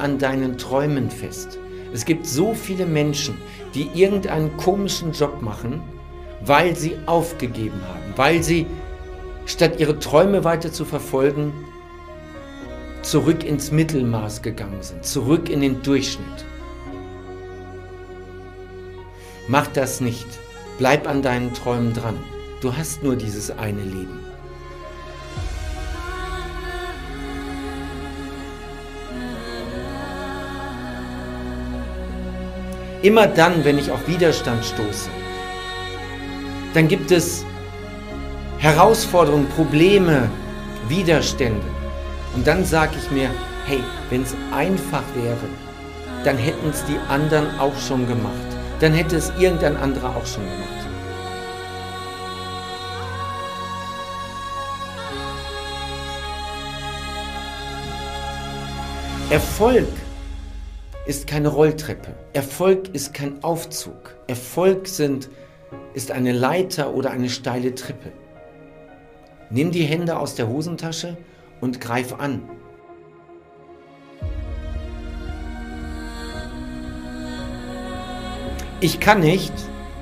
An 0.00 0.18
deinen 0.18 0.58
Träumen 0.58 1.10
fest. 1.10 1.58
Es 1.92 2.04
gibt 2.04 2.26
so 2.26 2.54
viele 2.54 2.86
Menschen, 2.86 3.36
die 3.74 3.88
irgendeinen 3.94 4.56
komischen 4.56 5.12
Job 5.12 5.42
machen, 5.42 5.80
weil 6.44 6.76
sie 6.76 6.96
aufgegeben 7.06 7.80
haben, 7.88 8.12
weil 8.16 8.42
sie 8.42 8.66
statt 9.46 9.78
ihre 9.78 9.98
Träume 9.98 10.44
weiter 10.44 10.72
zu 10.72 10.84
verfolgen, 10.84 11.52
zurück 13.02 13.44
ins 13.44 13.72
Mittelmaß 13.72 14.42
gegangen 14.42 14.82
sind, 14.82 15.04
zurück 15.04 15.48
in 15.48 15.60
den 15.60 15.82
Durchschnitt. 15.82 16.44
Mach 19.48 19.66
das 19.66 20.00
nicht. 20.00 20.26
Bleib 20.78 21.08
an 21.08 21.22
deinen 21.22 21.52
Träumen 21.52 21.92
dran. 21.92 22.16
Du 22.60 22.76
hast 22.76 23.02
nur 23.02 23.16
dieses 23.16 23.50
eine 23.50 23.82
Leben. 23.82 24.29
Immer 33.02 33.26
dann, 33.26 33.64
wenn 33.64 33.78
ich 33.78 33.90
auf 33.90 34.06
Widerstand 34.06 34.62
stoße, 34.62 35.08
dann 36.74 36.86
gibt 36.86 37.10
es 37.10 37.46
Herausforderungen, 38.58 39.48
Probleme, 39.48 40.28
Widerstände. 40.88 41.66
Und 42.34 42.46
dann 42.46 42.62
sage 42.64 42.92
ich 43.02 43.10
mir, 43.10 43.30
hey, 43.66 43.80
wenn 44.10 44.22
es 44.22 44.36
einfach 44.52 45.02
wäre, 45.14 45.36
dann 46.24 46.36
hätten 46.36 46.68
es 46.68 46.84
die 46.84 46.98
anderen 47.08 47.58
auch 47.58 47.76
schon 47.78 48.06
gemacht. 48.06 48.34
Dann 48.80 48.92
hätte 48.92 49.16
es 49.16 49.32
irgendein 49.38 49.78
anderer 49.78 50.10
auch 50.10 50.26
schon 50.26 50.44
gemacht. 50.44 50.68
Erfolg 59.30 59.88
ist 61.10 61.26
keine 61.26 61.48
Rolltreppe. 61.48 62.14
Erfolg 62.34 62.94
ist 62.94 63.12
kein 63.12 63.42
Aufzug. 63.42 64.14
Erfolg 64.28 64.86
sind, 64.86 65.28
ist 65.92 66.12
eine 66.12 66.30
Leiter 66.30 66.94
oder 66.94 67.10
eine 67.10 67.28
steile 67.28 67.74
Treppe. 67.74 68.12
Nimm 69.50 69.72
die 69.72 69.82
Hände 69.82 70.16
aus 70.16 70.36
der 70.36 70.46
Hosentasche 70.46 71.16
und 71.60 71.80
greif 71.80 72.14
an. 72.14 72.42
Ich 78.80 79.00
kann 79.00 79.18
nicht, 79.18 79.52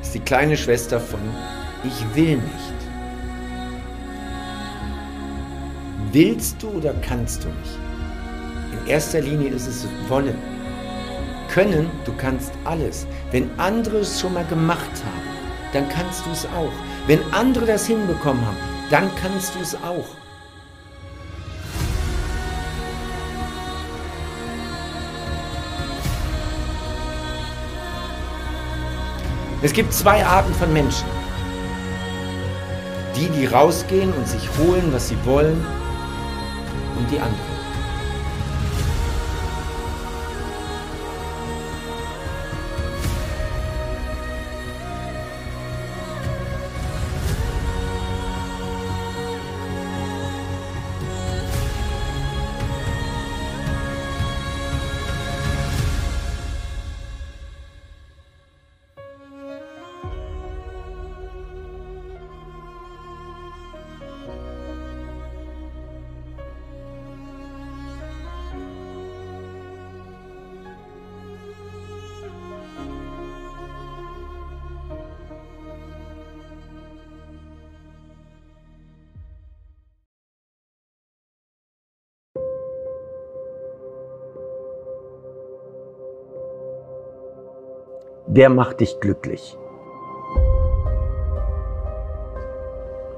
ist 0.03 0.15
die 0.15 0.21
kleine 0.21 0.59
Schwester 0.59 1.01
von 1.01 1.21
Ich 1.85 2.15
will 2.15 2.37
nicht. 2.37 2.79
Willst 6.13 6.63
du 6.63 6.69
oder 6.69 6.93
kannst 7.01 7.45
du 7.45 7.49
nicht? 7.49 7.79
In 8.73 8.91
erster 8.91 9.23
Linie 9.23 9.49
ist 9.49 9.69
es 9.69 9.89
Wollen. 10.11 10.58
Können, 11.49 11.91
du 12.05 12.13
kannst 12.13 12.53
alles. 12.65 13.07
Wenn 13.31 13.51
andere 13.59 13.99
es 13.99 14.21
schon 14.21 14.35
mal 14.35 14.45
gemacht 14.45 14.81
haben, 14.81 15.29
dann 15.73 15.89
kannst 15.89 16.25
du 16.27 16.31
es 16.31 16.47
auch. 16.47 16.73
Wenn 17.07 17.21
andere 17.33 17.67
das 17.67 17.87
hinbekommen 17.87 18.45
haben, 18.47 18.57
dann 18.91 19.11
kannst 19.21 19.55
du 19.55 19.61
es 19.61 19.75
auch. 19.75 20.07
Es 29.61 29.73
gibt 29.73 29.93
zwei 29.93 30.25
Arten 30.25 30.55
von 30.55 30.73
Menschen. 30.73 31.09
Die, 33.17 33.29
die 33.31 33.47
rausgehen 33.47 34.13
und 34.13 34.29
sich 34.29 34.49
holen, 34.59 34.93
was 34.93 35.09
sie 35.09 35.17
wollen, 35.25 35.67
und 36.97 37.11
die 37.11 37.19
anderen. 37.19 37.58
Wer 88.29 88.51
macht 88.51 88.81
dich 88.81 89.01
glücklich? 89.01 89.57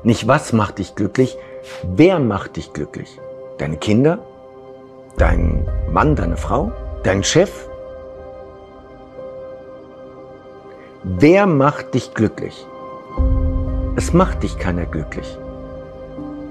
Nicht 0.03 0.27
was 0.27 0.53
macht 0.53 0.79
dich 0.79 0.94
glücklich, 0.94 1.37
wer 1.83 2.18
macht 2.18 2.57
dich 2.57 2.73
glücklich? 2.73 3.20
Deine 3.59 3.77
Kinder? 3.77 4.20
Dein 5.18 5.68
Mann, 5.90 6.16
deine 6.16 6.37
Frau? 6.37 6.73
Dein 7.03 7.23
Chef? 7.23 7.68
Wer 11.03 11.46
macht 11.46 11.94
dich 11.94 12.14
glücklich? 12.14 12.66
Es 13.96 14.12
macht 14.12 14.42
dich 14.42 14.59
keiner 14.59 14.87
glücklich. 14.87 15.37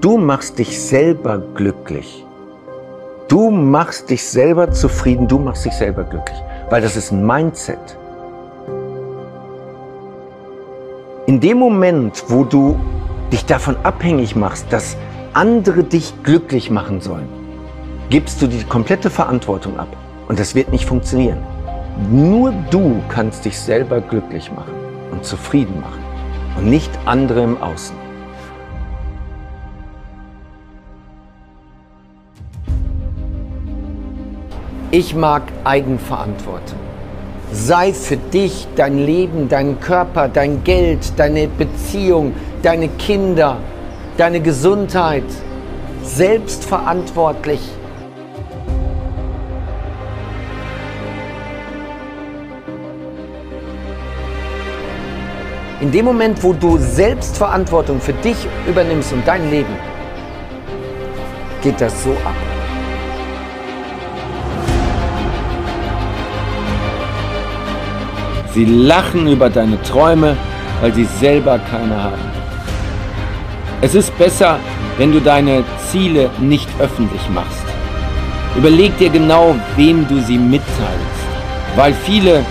Du 0.00 0.18
machst 0.18 0.58
dich 0.58 0.80
selber 0.80 1.38
glücklich. 1.54 2.24
Du 3.28 3.50
machst 3.50 4.10
dich 4.10 4.24
selber 4.24 4.70
zufrieden, 4.70 5.28
du 5.28 5.38
machst 5.38 5.64
dich 5.64 5.74
selber 5.74 6.04
glücklich, 6.04 6.38
weil 6.68 6.82
das 6.82 6.96
ist 6.96 7.12
ein 7.12 7.26
Mindset. 7.26 7.96
In 11.30 11.38
dem 11.38 11.58
Moment, 11.58 12.24
wo 12.26 12.42
du 12.42 12.76
dich 13.30 13.46
davon 13.46 13.76
abhängig 13.84 14.34
machst, 14.34 14.66
dass 14.72 14.96
andere 15.32 15.84
dich 15.84 16.12
glücklich 16.24 16.72
machen 16.72 17.00
sollen, 17.00 17.28
gibst 18.08 18.42
du 18.42 18.48
die 18.48 18.64
komplette 18.64 19.10
Verantwortung 19.10 19.78
ab. 19.78 19.86
Und 20.26 20.40
das 20.40 20.56
wird 20.56 20.72
nicht 20.72 20.86
funktionieren. 20.86 21.38
Nur 22.10 22.52
du 22.72 23.00
kannst 23.08 23.44
dich 23.44 23.56
selber 23.56 24.00
glücklich 24.00 24.50
machen 24.50 24.74
und 25.12 25.24
zufrieden 25.24 25.80
machen 25.80 26.02
und 26.58 26.66
nicht 26.68 26.90
andere 27.04 27.44
im 27.44 27.62
Außen. 27.62 27.94
Ich 34.90 35.14
mag 35.14 35.44
Eigenverantwortung. 35.62 36.89
Sei 37.52 37.92
für 37.92 38.16
dich, 38.16 38.68
dein 38.76 38.98
Leben, 38.98 39.48
deinen 39.48 39.80
Körper, 39.80 40.28
dein 40.28 40.62
Geld, 40.62 41.18
deine 41.18 41.48
Beziehung, 41.48 42.32
deine 42.62 42.88
Kinder, 42.88 43.56
deine 44.16 44.40
Gesundheit 44.40 45.24
selbstverantwortlich. 46.04 47.60
In 55.80 55.90
dem 55.90 56.04
Moment, 56.04 56.42
wo 56.44 56.52
du 56.52 56.78
Selbstverantwortung 56.78 58.00
für 58.00 58.12
dich 58.12 58.36
übernimmst 58.68 59.12
und 59.12 59.26
dein 59.26 59.50
Leben, 59.50 59.74
geht 61.62 61.80
das 61.80 62.04
so 62.04 62.10
ab. 62.10 62.59
Sie 68.52 68.64
lachen 68.64 69.28
über 69.28 69.48
deine 69.48 69.80
Träume, 69.82 70.36
weil 70.80 70.92
sie 70.92 71.04
selber 71.04 71.58
keine 71.70 72.02
haben. 72.02 72.30
Es 73.80 73.94
ist 73.94 74.16
besser, 74.18 74.58
wenn 74.98 75.12
du 75.12 75.20
deine 75.20 75.64
Ziele 75.88 76.30
nicht 76.40 76.68
öffentlich 76.80 77.22
machst. 77.32 77.64
Überleg 78.56 78.98
dir 78.98 79.10
genau, 79.10 79.54
wem 79.76 80.06
du 80.08 80.20
sie 80.20 80.36
mitteilst, 80.36 81.20
weil 81.76 81.94
viele 81.94 82.44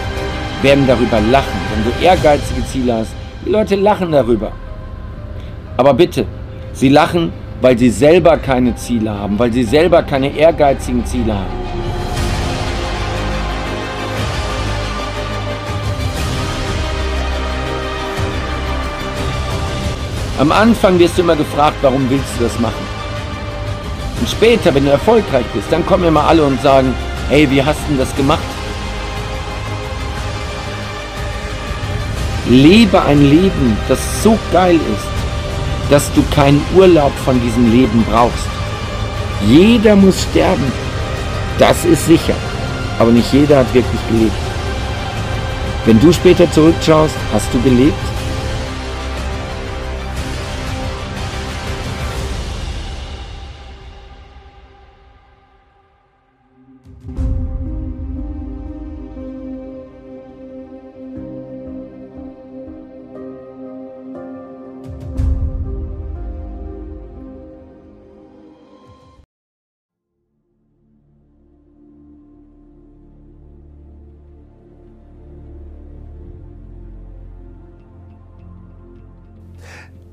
werden 0.62 0.88
darüber 0.88 1.20
lachen, 1.32 1.60
wenn 1.74 1.84
du 1.84 2.06
ehrgeizige 2.06 2.66
Ziele 2.66 2.94
hast. 2.94 3.14
Die 3.46 3.50
Leute 3.50 3.76
lachen 3.76 4.12
darüber. 4.12 4.54
Aber 5.76 5.94
bitte, 5.94 6.26
sie 6.72 6.90
lachen, 6.90 7.34
weil 7.62 7.78
sie 7.78 7.90
selber 7.90 8.38
keine 8.38 8.74
Ziele 8.76 9.12
haben, 9.12 9.38
weil 9.38 9.52
sie 9.52 9.64
selber 9.64 10.02
keine 10.04 10.36
ehrgeizigen 10.36 11.06
Ziele 11.06 11.34
haben. 11.34 11.59
Am 20.40 20.54
Anfang 20.54 20.98
wirst 20.98 21.18
du 21.18 21.22
immer 21.22 21.36
gefragt, 21.36 21.76
warum 21.82 22.10
willst 22.10 22.30
du 22.38 22.46
das 22.46 22.58
machen? 22.62 22.88
Und 24.22 24.30
später, 24.30 24.74
wenn 24.74 24.86
du 24.86 24.92
erfolgreich 24.92 25.46
bist, 25.54 25.68
dann 25.70 25.86
kommen 25.86 26.06
immer 26.06 26.24
alle 26.24 26.44
und 26.44 26.62
sagen, 26.62 26.94
hey, 27.28 27.46
wie 27.52 27.62
hast 27.62 27.80
du 27.90 27.98
das 27.98 28.16
gemacht? 28.16 28.40
Lebe 32.48 33.02
ein 33.02 33.22
Leben, 33.30 33.78
das 33.90 34.00
so 34.24 34.40
geil 34.54 34.76
ist, 34.76 35.92
dass 35.92 36.10
du 36.14 36.24
keinen 36.34 36.64
Urlaub 36.74 37.12
von 37.26 37.40
diesem 37.42 37.70
Leben 37.70 38.06
brauchst. 38.10 38.48
Jeder 39.46 39.98
muss 39.98 40.22
sterben. 40.24 40.72
Das 41.58 41.84
ist 41.84 42.06
sicher. 42.06 42.36
Aber 42.98 43.12
nicht 43.12 43.34
jeder 43.34 43.58
hat 43.58 43.74
wirklich 43.74 44.02
gelebt. 44.10 44.32
Wenn 45.86 46.00
du 46.00 46.14
später 46.14 46.50
zurückschaust, 46.50 47.16
hast 47.34 47.54
du 47.54 47.62
gelebt? 47.62 48.09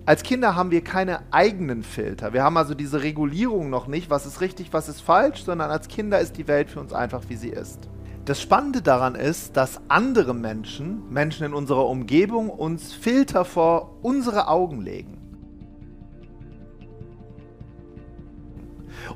Als 0.07 0.23
Kinder 0.23 0.55
haben 0.55 0.71
wir 0.71 0.85
keine 0.85 1.33
eigenen 1.33 1.83
Filter. 1.83 2.33
Wir 2.33 2.45
haben 2.45 2.57
also 2.57 2.75
diese 2.75 3.03
Regulierung 3.03 3.71
noch 3.71 3.89
nicht, 3.89 4.09
was 4.09 4.25
ist 4.25 4.41
richtig, 4.41 4.73
was 4.73 4.89
ist 4.89 5.01
falsch, 5.01 5.43
sondern 5.43 5.69
als 5.69 5.89
Kinder 5.89 6.21
ist 6.21 6.39
die 6.39 6.47
Welt 6.47 6.71
für 6.71 6.79
uns 6.79 6.93
einfach, 6.93 7.25
wie 7.27 7.35
sie 7.35 7.49
ist. 7.49 7.89
Das 8.25 8.41
Spannende 8.41 8.83
daran 8.83 9.17
ist, 9.17 9.57
dass 9.57 9.81
andere 9.89 10.33
Menschen, 10.33 11.13
Menschen 11.13 11.47
in 11.47 11.55
unserer 11.55 11.89
Umgebung, 11.89 12.51
uns 12.51 12.93
Filter 12.93 13.45
vor 13.45 13.99
unsere 14.03 14.47
Augen 14.47 14.81
legen. 14.81 15.19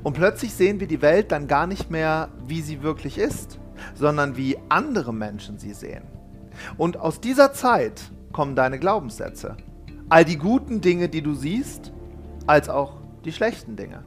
Und 0.03 0.11
plötzlich 0.11 0.53
sehen 0.53 0.81
wir 0.81 0.87
die 0.87 1.01
Welt 1.01 1.31
dann 1.31 1.47
gar 1.47 1.67
nicht 1.67 1.89
mehr, 1.89 2.27
wie 2.45 2.61
sie 2.61 2.83
wirklich 2.83 3.17
ist, 3.17 3.59
sondern 3.95 4.35
wie 4.35 4.57
andere 4.67 5.13
Menschen 5.13 5.57
sie 5.57 5.73
sehen. 5.73 6.03
Und 6.77 6.97
aus 6.97 7.21
dieser 7.21 7.53
Zeit 7.53 8.11
kommen 8.33 8.57
deine 8.57 8.77
Glaubenssätze 8.77 9.55
all 10.11 10.25
die 10.25 10.37
guten 10.37 10.81
Dinge, 10.81 11.07
die 11.07 11.21
du 11.21 11.33
siehst, 11.33 11.93
als 12.45 12.67
auch 12.67 12.97
die 13.23 13.31
schlechten 13.31 13.77
Dinge. 13.77 14.03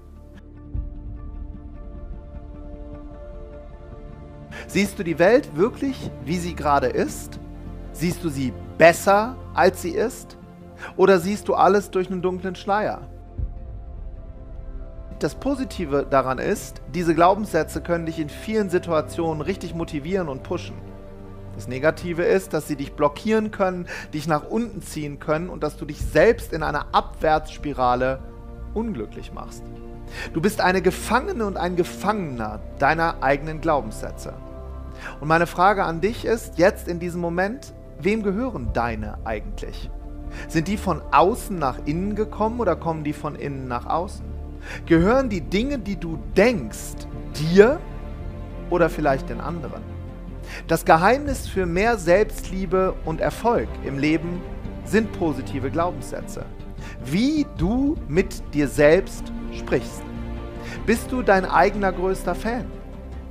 Siehst 4.66 4.98
du 4.98 5.02
die 5.02 5.18
Welt 5.18 5.56
wirklich, 5.56 6.10
wie 6.26 6.36
sie 6.36 6.54
gerade 6.54 6.88
ist? 6.88 7.40
Siehst 7.92 8.22
du 8.22 8.28
sie 8.28 8.52
besser, 8.76 9.36
als 9.54 9.80
sie 9.80 9.92
ist? 9.92 10.36
Oder 10.98 11.18
siehst 11.20 11.48
du 11.48 11.54
alles 11.54 11.90
durch 11.90 12.10
einen 12.10 12.20
dunklen 12.20 12.54
Schleier? 12.54 13.08
Das 15.20 15.34
Positive 15.34 16.06
daran 16.10 16.36
ist, 16.36 16.82
diese 16.92 17.14
Glaubenssätze 17.14 17.80
können 17.80 18.04
dich 18.04 18.18
in 18.18 18.28
vielen 18.28 18.68
Situationen 18.68 19.40
richtig 19.40 19.74
motivieren 19.74 20.28
und 20.28 20.42
pushen. 20.42 20.76
Das 21.54 21.68
Negative 21.68 22.22
ist, 22.22 22.52
dass 22.52 22.66
sie 22.66 22.76
dich 22.76 22.94
blockieren 22.94 23.50
können, 23.50 23.86
dich 24.12 24.26
nach 24.26 24.44
unten 24.44 24.82
ziehen 24.82 25.20
können 25.20 25.48
und 25.48 25.62
dass 25.62 25.76
du 25.76 25.84
dich 25.84 26.00
selbst 26.00 26.52
in 26.52 26.62
einer 26.62 26.86
Abwärtsspirale 26.92 28.18
unglücklich 28.74 29.32
machst. 29.32 29.62
Du 30.32 30.40
bist 30.40 30.60
eine 30.60 30.82
Gefangene 30.82 31.46
und 31.46 31.56
ein 31.56 31.76
Gefangener 31.76 32.60
deiner 32.78 33.22
eigenen 33.22 33.60
Glaubenssätze. 33.60 34.34
Und 35.20 35.28
meine 35.28 35.46
Frage 35.46 35.84
an 35.84 36.00
dich 36.00 36.24
ist, 36.24 36.58
jetzt 36.58 36.88
in 36.88 36.98
diesem 36.98 37.20
Moment, 37.20 37.72
wem 38.00 38.22
gehören 38.22 38.70
deine 38.72 39.18
eigentlich? 39.24 39.90
Sind 40.48 40.68
die 40.68 40.76
von 40.76 41.02
außen 41.12 41.56
nach 41.56 41.78
innen 41.84 42.16
gekommen 42.16 42.60
oder 42.60 42.76
kommen 42.76 43.04
die 43.04 43.12
von 43.12 43.36
innen 43.36 43.68
nach 43.68 43.86
außen? 43.86 44.24
Gehören 44.86 45.28
die 45.28 45.40
Dinge, 45.40 45.78
die 45.78 45.96
du 45.96 46.18
denkst, 46.36 47.06
dir 47.36 47.78
oder 48.70 48.88
vielleicht 48.88 49.28
den 49.28 49.40
anderen? 49.40 49.93
Das 50.66 50.84
Geheimnis 50.84 51.46
für 51.46 51.66
mehr 51.66 51.98
Selbstliebe 51.98 52.94
und 53.04 53.20
Erfolg 53.20 53.68
im 53.84 53.98
Leben 53.98 54.40
sind 54.84 55.12
positive 55.12 55.70
Glaubenssätze. 55.70 56.46
Wie 57.04 57.46
du 57.58 57.96
mit 58.08 58.42
dir 58.54 58.68
selbst 58.68 59.32
sprichst. 59.52 60.02
Bist 60.86 61.10
du 61.12 61.22
dein 61.22 61.44
eigener 61.44 61.92
größter 61.92 62.34
Fan, 62.34 62.66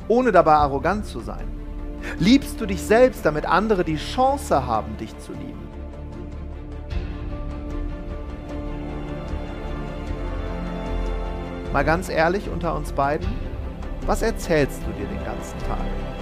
ohne 0.07 0.31
dabei 0.31 0.53
arrogant 0.53 1.05
zu 1.05 1.19
sein? 1.19 1.47
Liebst 2.19 2.59
du 2.59 2.65
dich 2.65 2.81
selbst, 2.81 3.25
damit 3.25 3.45
andere 3.45 3.83
die 3.83 3.97
Chance 3.97 4.65
haben, 4.65 4.97
dich 4.97 5.17
zu 5.19 5.31
lieben? 5.33 5.63
Mal 11.71 11.83
ganz 11.83 12.09
ehrlich 12.09 12.49
unter 12.49 12.75
uns 12.75 12.91
beiden, 12.91 13.27
was 14.05 14.21
erzählst 14.21 14.81
du 14.85 14.91
dir 14.91 15.07
den 15.07 15.23
ganzen 15.25 15.57
Tag? 15.59 16.12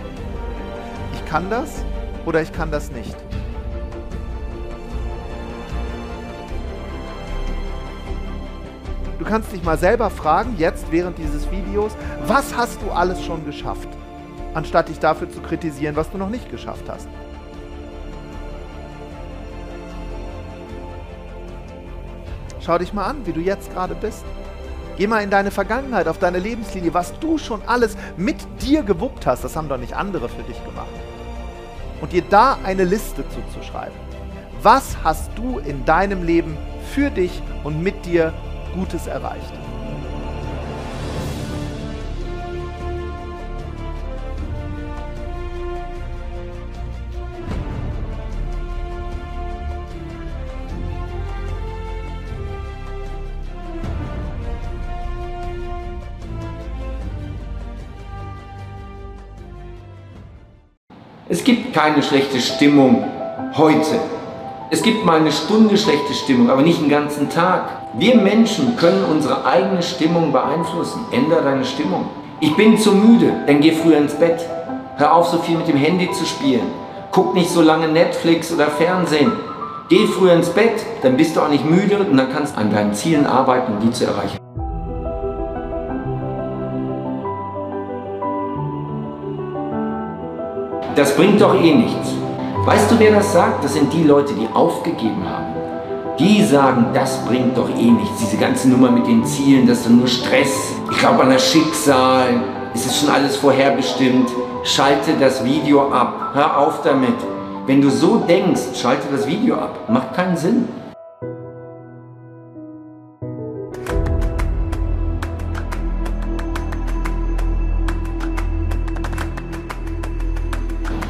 Kann 1.32 1.50
das 1.50 1.86
oder 2.26 2.42
ich 2.42 2.52
kann 2.52 2.72
das 2.72 2.92
nicht. 2.92 3.16
Du 9.18 9.24
kannst 9.24 9.54
dich 9.54 9.64
mal 9.64 9.78
selber 9.78 10.10
fragen, 10.10 10.56
jetzt 10.58 10.92
während 10.92 11.18
dieses 11.18 11.50
Videos, 11.50 11.94
was 12.28 12.58
hast 12.58 12.82
du 12.82 12.92
alles 12.92 13.24
schon 13.24 13.46
geschafft? 13.46 13.88
Anstatt 14.54 14.90
dich 14.90 15.00
dafür 15.00 15.30
zu 15.30 15.40
kritisieren, 15.40 15.96
was 15.96 16.12
du 16.12 16.18
noch 16.18 16.28
nicht 16.30 16.52
geschafft 16.52 16.84
hast. 16.90 17.08
Schau 22.60 22.78
dich 22.78 22.92
mal 22.92 23.06
an, 23.06 23.26
wie 23.26 23.32
du 23.32 23.40
jetzt 23.40 23.72
gerade 23.72 23.96
bist. 23.96 24.26
Geh 24.98 25.08
mal 25.08 25.24
in 25.24 25.30
deine 25.30 25.52
Vergangenheit, 25.52 26.10
auf 26.10 26.20
deine 26.20 26.40
Lebenslinie, 26.40 26.94
was 26.94 27.18
du 27.20 27.38
schon 27.38 27.62
alles 27.68 27.96
mit 28.18 28.36
dir 28.62 28.84
gewuppt 28.84 29.26
hast. 29.26 29.46
Das 29.46 29.56
haben 29.56 29.70
doch 29.70 29.78
nicht 29.78 29.94
andere 29.94 30.28
für 30.28 30.44
dich 30.44 30.62
gemacht. 30.66 30.90
Und 32.02 32.12
dir 32.14 32.24
da 32.24 32.58
eine 32.64 32.84
Liste 32.84 33.24
zuzuschreiben. 33.30 33.96
Was 34.62 34.98
hast 35.04 35.32
du 35.36 35.60
in 35.60 35.86
deinem 35.86 36.24
Leben 36.24 36.58
für 36.94 37.10
dich 37.10 37.42
und 37.64 37.82
mit 37.82 38.06
dir 38.06 38.34
Gutes 38.76 39.08
erreicht? 39.08 39.54
Es 61.32 61.46
gibt 61.46 61.74
keine 61.74 62.04
schlechte 62.04 62.42
Stimmung 62.42 63.06
heute. 63.56 64.02
Es 64.70 64.84
gibt 64.84 65.06
mal 65.06 65.22
eine 65.22 65.32
Stunde 65.32 65.78
schlechte 65.78 66.14
Stimmung, 66.14 66.50
aber 66.50 66.62
nicht 66.62 66.82
den 66.82 66.90
ganzen 66.90 67.30
Tag. 67.30 67.70
Wir 67.94 68.16
Menschen 68.16 68.76
können 68.76 69.06
unsere 69.10 69.46
eigene 69.46 69.82
Stimmung 69.82 70.34
beeinflussen. 70.34 71.06
Ändere 71.14 71.42
deine 71.42 71.64
Stimmung. 71.64 72.10
Ich 72.42 72.54
bin 72.58 72.78
zu 72.78 72.92
müde, 72.92 73.32
dann 73.48 73.62
geh 73.62 73.72
früher 73.72 74.00
ins 74.00 74.16
Bett. 74.16 74.46
Hör 74.98 75.16
auf, 75.16 75.30
so 75.30 75.38
viel 75.38 75.58
mit 75.58 75.70
dem 75.70 75.78
Handy 75.78 76.12
zu 76.12 76.26
spielen. 76.26 76.68
Guck 77.14 77.34
nicht 77.34 77.50
so 77.50 77.62
lange 77.62 77.88
Netflix 77.88 78.52
oder 78.52 78.68
Fernsehen. 78.68 79.32
Geh 79.88 80.08
früher 80.08 80.34
ins 80.34 80.50
Bett, 80.50 80.86
dann 81.02 81.16
bist 81.16 81.38
du 81.38 81.40
auch 81.40 81.50
nicht 81.50 81.64
müde 81.64 82.00
und 82.00 82.18
dann 82.18 82.30
kannst 82.34 82.58
du 82.58 82.60
an 82.60 82.74
deinen 82.74 82.94
Zielen 82.94 83.26
arbeiten, 83.26 83.72
um 83.72 83.80
die 83.80 83.92
zu 83.92 84.04
erreichen. 84.04 84.41
Das 90.96 91.16
bringt 91.16 91.40
doch 91.40 91.56
eh 91.56 91.74
nichts. 91.74 92.10
Weißt 92.66 92.92
du, 92.92 93.00
wer 93.00 93.12
das 93.12 93.32
sagt? 93.32 93.64
Das 93.64 93.74
sind 93.74 93.92
die 93.94 94.04
Leute, 94.04 94.34
die 94.34 94.48
aufgegeben 94.54 95.24
haben. 95.26 95.56
Die 96.20 96.44
sagen, 96.44 96.88
das 96.94 97.26
bringt 97.26 97.58
doch 97.58 97.70
eh 97.70 97.92
nichts. 97.92 98.20
Diese 98.20 98.38
ganze 98.38 98.70
Nummer 98.70 98.92
mit 98.92 99.08
den 99.08 99.24
Zielen, 99.26 99.66
das 99.66 99.80
ist 99.80 99.90
nur 99.90 100.08
Stress. 100.08 100.74
Ich 100.92 100.98
glaube 101.00 101.24
an 101.24 101.30
das 101.30 101.50
Schicksal. 101.50 102.42
Es 102.74 102.86
ist 102.86 103.00
schon 103.00 103.10
alles 103.10 103.38
vorherbestimmt. 103.38 104.30
Schalte 104.64 105.14
das 105.20 105.44
Video 105.46 105.92
ab. 105.92 106.32
Hör 106.34 106.58
auf 106.58 106.82
damit. 106.84 107.16
Wenn 107.66 107.82
du 107.82 107.90
so 107.90 108.18
denkst, 108.18 108.62
schalte 108.80 109.08
das 109.12 109.26
Video 109.26 109.56
ab. 109.56 109.90
Macht 109.90 110.14
keinen 110.14 110.36
Sinn. 110.36 110.68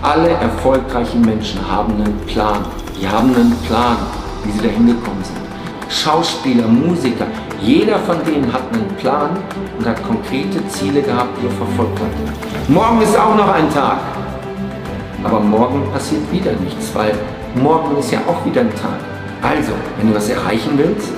Alle 0.04 0.30
erfolgreichen 0.30 1.22
Menschen 1.22 1.60
haben 1.70 1.94
einen 1.94 2.18
Plan. 2.26 2.66
Die 3.00 3.08
haben 3.08 3.36
einen 3.36 3.56
Plan, 3.68 3.98
wie 4.44 4.52
sie 4.52 4.68
dahin 4.68 4.88
gekommen 4.88 5.24
sind. 5.24 5.38
Schauspieler, 5.90 6.68
Musiker, 6.68 7.28
jeder 7.62 8.00
von 8.00 8.18
denen 8.26 8.52
hat 8.52 8.64
einen 8.74 8.88
Plan 8.98 9.30
und 9.78 9.86
hat 9.86 10.02
konkrete 10.04 10.68
Ziele 10.70 11.04
gehabt, 11.04 11.38
die 11.40 11.46
er 11.46 11.52
verfolgt 11.52 12.00
hat. 12.00 12.70
Morgen 12.70 13.00
ist 13.04 13.16
auch 13.16 13.36
noch 13.36 13.54
ein 13.54 13.72
Tag. 13.72 14.00
Aber 15.24 15.40
morgen 15.40 15.84
passiert 15.92 16.32
wieder 16.32 16.54
nichts, 16.54 16.90
weil 16.96 17.14
morgen 17.54 17.96
ist 17.98 18.12
ja 18.12 18.22
auch 18.28 18.44
wieder 18.44 18.62
ein 18.62 18.74
Tag. 18.74 18.98
Also, 19.44 19.74
wenn 19.98 20.10
du 20.10 20.16
was 20.16 20.30
erreichen 20.30 20.72
willst, 20.78 21.10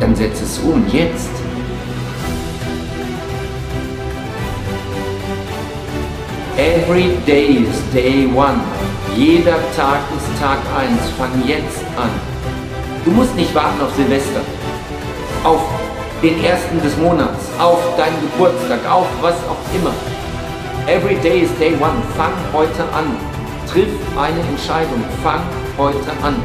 dann 0.00 0.14
setz 0.14 0.42
es 0.42 0.58
um, 0.58 0.84
jetzt. 0.92 1.30
Every 6.58 7.14
day 7.24 7.62
is 7.62 7.78
day 7.92 8.26
one. 8.26 8.60
Jeder 9.14 9.58
Tag 9.76 10.00
ist 10.16 10.40
Tag 10.40 10.58
1. 10.76 10.90
Fang 11.16 11.30
jetzt 11.46 11.84
an. 11.96 12.10
Du 13.04 13.12
musst 13.12 13.32
nicht 13.36 13.54
warten 13.54 13.80
auf 13.80 13.94
Silvester, 13.94 14.40
auf 15.44 15.62
den 16.20 16.42
ersten 16.42 16.82
des 16.82 16.96
Monats, 16.96 17.46
auf 17.60 17.78
deinen 17.96 18.20
Geburtstag, 18.22 18.80
auf 18.90 19.06
was 19.20 19.36
auch 19.46 19.62
immer. 19.72 19.94
Every 20.88 21.14
day 21.22 21.42
is 21.42 21.50
day 21.60 21.74
one. 21.74 22.02
Fang 22.16 22.32
heute 22.52 22.82
an. 22.92 23.16
Triff 23.70 23.90
eine 24.18 24.40
Entscheidung. 24.40 25.04
Fang 25.22 25.42
heute 25.78 26.10
an. 26.24 26.42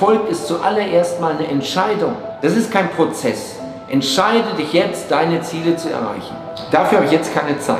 Erfolg 0.00 0.30
ist 0.30 0.48
zuallererst 0.48 1.20
mal 1.20 1.32
eine 1.32 1.46
Entscheidung. 1.46 2.14
Das 2.40 2.56
ist 2.56 2.72
kein 2.72 2.88
Prozess. 2.88 3.56
Entscheide 3.86 4.54
dich 4.56 4.72
jetzt, 4.72 5.10
deine 5.10 5.42
Ziele 5.42 5.76
zu 5.76 5.90
erreichen. 5.90 6.34
Dafür 6.70 6.96
habe 6.96 7.06
ich 7.06 7.12
jetzt 7.12 7.34
keine 7.34 7.58
Zeit. 7.58 7.76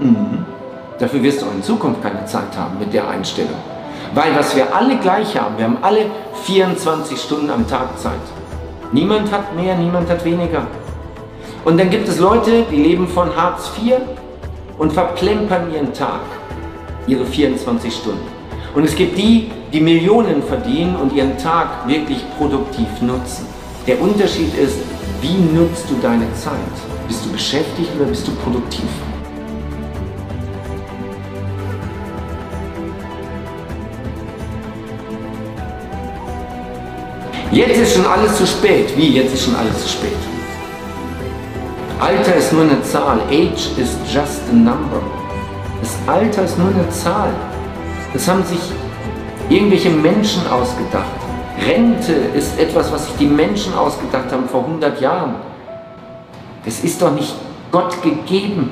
Mhm. 0.00 0.44
Dafür 0.98 1.22
wirst 1.22 1.42
du 1.42 1.46
auch 1.46 1.52
in 1.52 1.62
Zukunft 1.62 2.02
keine 2.02 2.24
Zeit 2.24 2.56
haben 2.56 2.76
mit 2.80 2.92
der 2.92 3.08
Einstellung. 3.08 3.54
Weil 4.14 4.36
was 4.36 4.56
wir 4.56 4.74
alle 4.74 4.96
gleich 4.96 5.38
haben, 5.38 5.58
wir 5.58 5.64
haben 5.66 5.78
alle 5.80 6.06
24 6.42 7.16
Stunden 7.20 7.48
am 7.48 7.68
Tag 7.68 7.96
Zeit. 8.00 8.14
Niemand 8.90 9.30
hat 9.30 9.54
mehr, 9.54 9.76
niemand 9.76 10.10
hat 10.10 10.24
weniger. 10.24 10.66
Und 11.64 11.78
dann 11.78 11.88
gibt 11.88 12.08
es 12.08 12.18
Leute, 12.18 12.64
die 12.68 12.82
leben 12.82 13.06
von 13.06 13.36
Hartz 13.36 13.70
IV 13.80 13.94
und 14.76 14.92
verplempern 14.92 15.72
ihren 15.72 15.94
Tag, 15.94 16.22
ihre 17.06 17.24
24 17.24 17.94
Stunden. 17.94 18.39
Und 18.74 18.84
es 18.84 18.94
gibt 18.94 19.18
die, 19.18 19.50
die 19.72 19.80
Millionen 19.80 20.42
verdienen 20.42 20.96
und 20.96 21.12
ihren 21.12 21.36
Tag 21.38 21.88
wirklich 21.88 22.24
produktiv 22.38 22.86
nutzen. 23.00 23.46
Der 23.86 24.00
Unterschied 24.00 24.54
ist, 24.56 24.78
wie 25.20 25.34
nutzt 25.56 25.90
du 25.90 25.96
deine 26.00 26.32
Zeit? 26.34 26.54
Bist 27.08 27.24
du 27.24 27.32
beschäftigt 27.32 27.90
oder 27.96 28.06
bist 28.06 28.26
du 28.28 28.32
produktiv? 28.36 28.88
Jetzt 37.50 37.78
ist 37.78 37.96
schon 37.96 38.06
alles 38.06 38.36
zu 38.36 38.46
spät. 38.46 38.96
Wie, 38.96 39.08
jetzt 39.08 39.34
ist 39.34 39.44
schon 39.44 39.56
alles 39.56 39.82
zu 39.82 39.88
spät? 39.88 40.16
Alter 41.98 42.36
ist 42.36 42.52
nur 42.52 42.62
eine 42.62 42.80
Zahl. 42.82 43.18
Age 43.28 43.70
is 43.76 43.96
just 44.06 44.42
a 44.50 44.54
number. 44.54 45.02
Das 45.80 45.96
Alter 46.06 46.44
ist 46.44 46.56
nur 46.56 46.68
eine 46.68 46.88
Zahl. 46.90 47.32
Das 48.12 48.26
haben 48.28 48.44
sich 48.44 48.60
irgendwelche 49.48 49.90
Menschen 49.90 50.46
ausgedacht. 50.48 51.06
Rente 51.66 52.12
ist 52.12 52.58
etwas, 52.58 52.90
was 52.92 53.06
sich 53.06 53.16
die 53.16 53.26
Menschen 53.26 53.74
ausgedacht 53.74 54.32
haben 54.32 54.48
vor 54.48 54.64
100 54.64 55.00
Jahren. 55.00 55.36
Das 56.64 56.80
ist 56.80 57.00
doch 57.00 57.12
nicht 57.12 57.34
Gott 57.70 58.02
gegeben. 58.02 58.70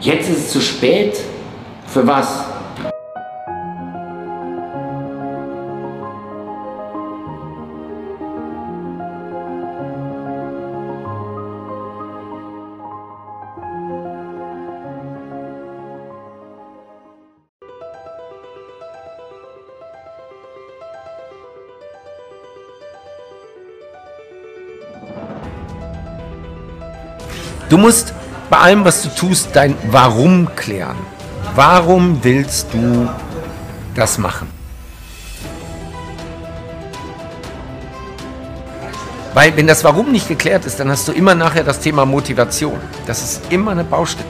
Jetzt 0.00 0.30
ist 0.30 0.38
es 0.38 0.52
zu 0.52 0.60
spät. 0.60 1.18
Für 1.86 2.06
was? 2.06 2.44
Du 27.72 27.78
musst 27.78 28.12
bei 28.50 28.58
allem, 28.58 28.84
was 28.84 29.02
du 29.02 29.08
tust, 29.08 29.48
dein 29.54 29.74
Warum 29.90 30.54
klären. 30.56 30.98
Warum 31.54 32.22
willst 32.22 32.66
du 32.74 33.08
das 33.94 34.18
machen? 34.18 34.46
Weil 39.32 39.56
wenn 39.56 39.66
das 39.66 39.82
Warum 39.84 40.12
nicht 40.12 40.28
geklärt 40.28 40.66
ist, 40.66 40.80
dann 40.80 40.90
hast 40.90 41.08
du 41.08 41.12
immer 41.12 41.34
nachher 41.34 41.64
das 41.64 41.80
Thema 41.80 42.04
Motivation. 42.04 42.78
Das 43.06 43.22
ist 43.22 43.50
immer 43.50 43.70
eine 43.70 43.84
Baustelle. 43.84 44.28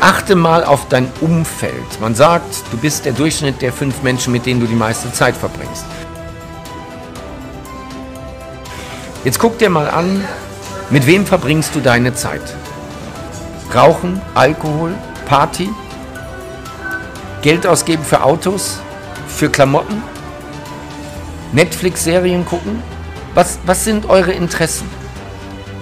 Achte 0.00 0.36
mal 0.36 0.64
auf 0.64 0.88
dein 0.88 1.12
Umfeld. 1.20 2.00
Man 2.00 2.14
sagt, 2.14 2.62
du 2.70 2.78
bist 2.78 3.04
der 3.04 3.12
Durchschnitt 3.12 3.60
der 3.60 3.74
fünf 3.74 4.02
Menschen, 4.02 4.32
mit 4.32 4.46
denen 4.46 4.60
du 4.60 4.66
die 4.66 4.74
meiste 4.74 5.12
Zeit 5.12 5.36
verbringst. 5.36 5.84
Jetzt 9.24 9.38
guck 9.38 9.58
dir 9.58 9.68
mal 9.68 9.90
an, 9.90 10.24
mit 10.90 11.06
wem 11.06 11.26
verbringst 11.26 11.74
du 11.74 11.80
deine 11.80 12.14
Zeit? 12.14 12.42
Rauchen, 13.74 14.20
Alkohol, 14.34 14.94
Party, 15.26 15.68
Geld 17.42 17.66
ausgeben 17.66 18.04
für 18.04 18.22
Autos, 18.22 18.80
für 19.26 19.50
Klamotten, 19.50 20.02
Netflix-Serien 21.52 22.44
gucken? 22.44 22.82
Was, 23.34 23.58
was 23.66 23.84
sind 23.84 24.08
eure 24.08 24.32
Interessen? 24.32 24.88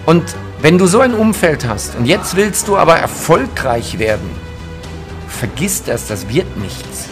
Und 0.07 0.25
wenn 0.61 0.79
du 0.79 0.87
so 0.87 1.01
ein 1.01 1.15
Umfeld 1.15 1.67
hast 1.67 1.97
und 1.97 2.07
jetzt 2.07 2.37
willst 2.37 2.69
du 2.69 2.77
aber 2.77 2.97
erfolgreich 2.97 3.99
werden, 3.99 4.31
vergiss 5.29 5.83
das, 5.83 6.07
das 6.07 6.29
wird 6.29 6.57
nichts. 6.57 7.09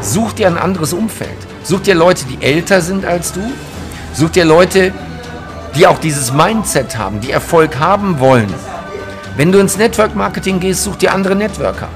Such 0.00 0.32
dir 0.32 0.46
ein 0.46 0.58
anderes 0.58 0.92
Umfeld. 0.92 1.36
Such 1.64 1.80
dir 1.80 1.94
Leute, 1.94 2.24
die 2.26 2.44
älter 2.44 2.80
sind 2.80 3.04
als 3.04 3.32
du. 3.32 3.40
Such 4.14 4.30
dir 4.30 4.44
Leute, 4.44 4.92
die 5.74 5.86
auch 5.86 5.98
dieses 5.98 6.32
Mindset 6.32 6.98
haben, 6.98 7.20
die 7.20 7.30
Erfolg 7.30 7.78
haben 7.78 8.20
wollen. 8.20 8.52
Wenn 9.36 9.52
du 9.52 9.58
ins 9.58 9.78
Network 9.78 10.14
Marketing 10.14 10.60
gehst, 10.60 10.84
such 10.84 10.96
dir 10.96 11.14
andere 11.14 11.34
Networker. 11.34 11.88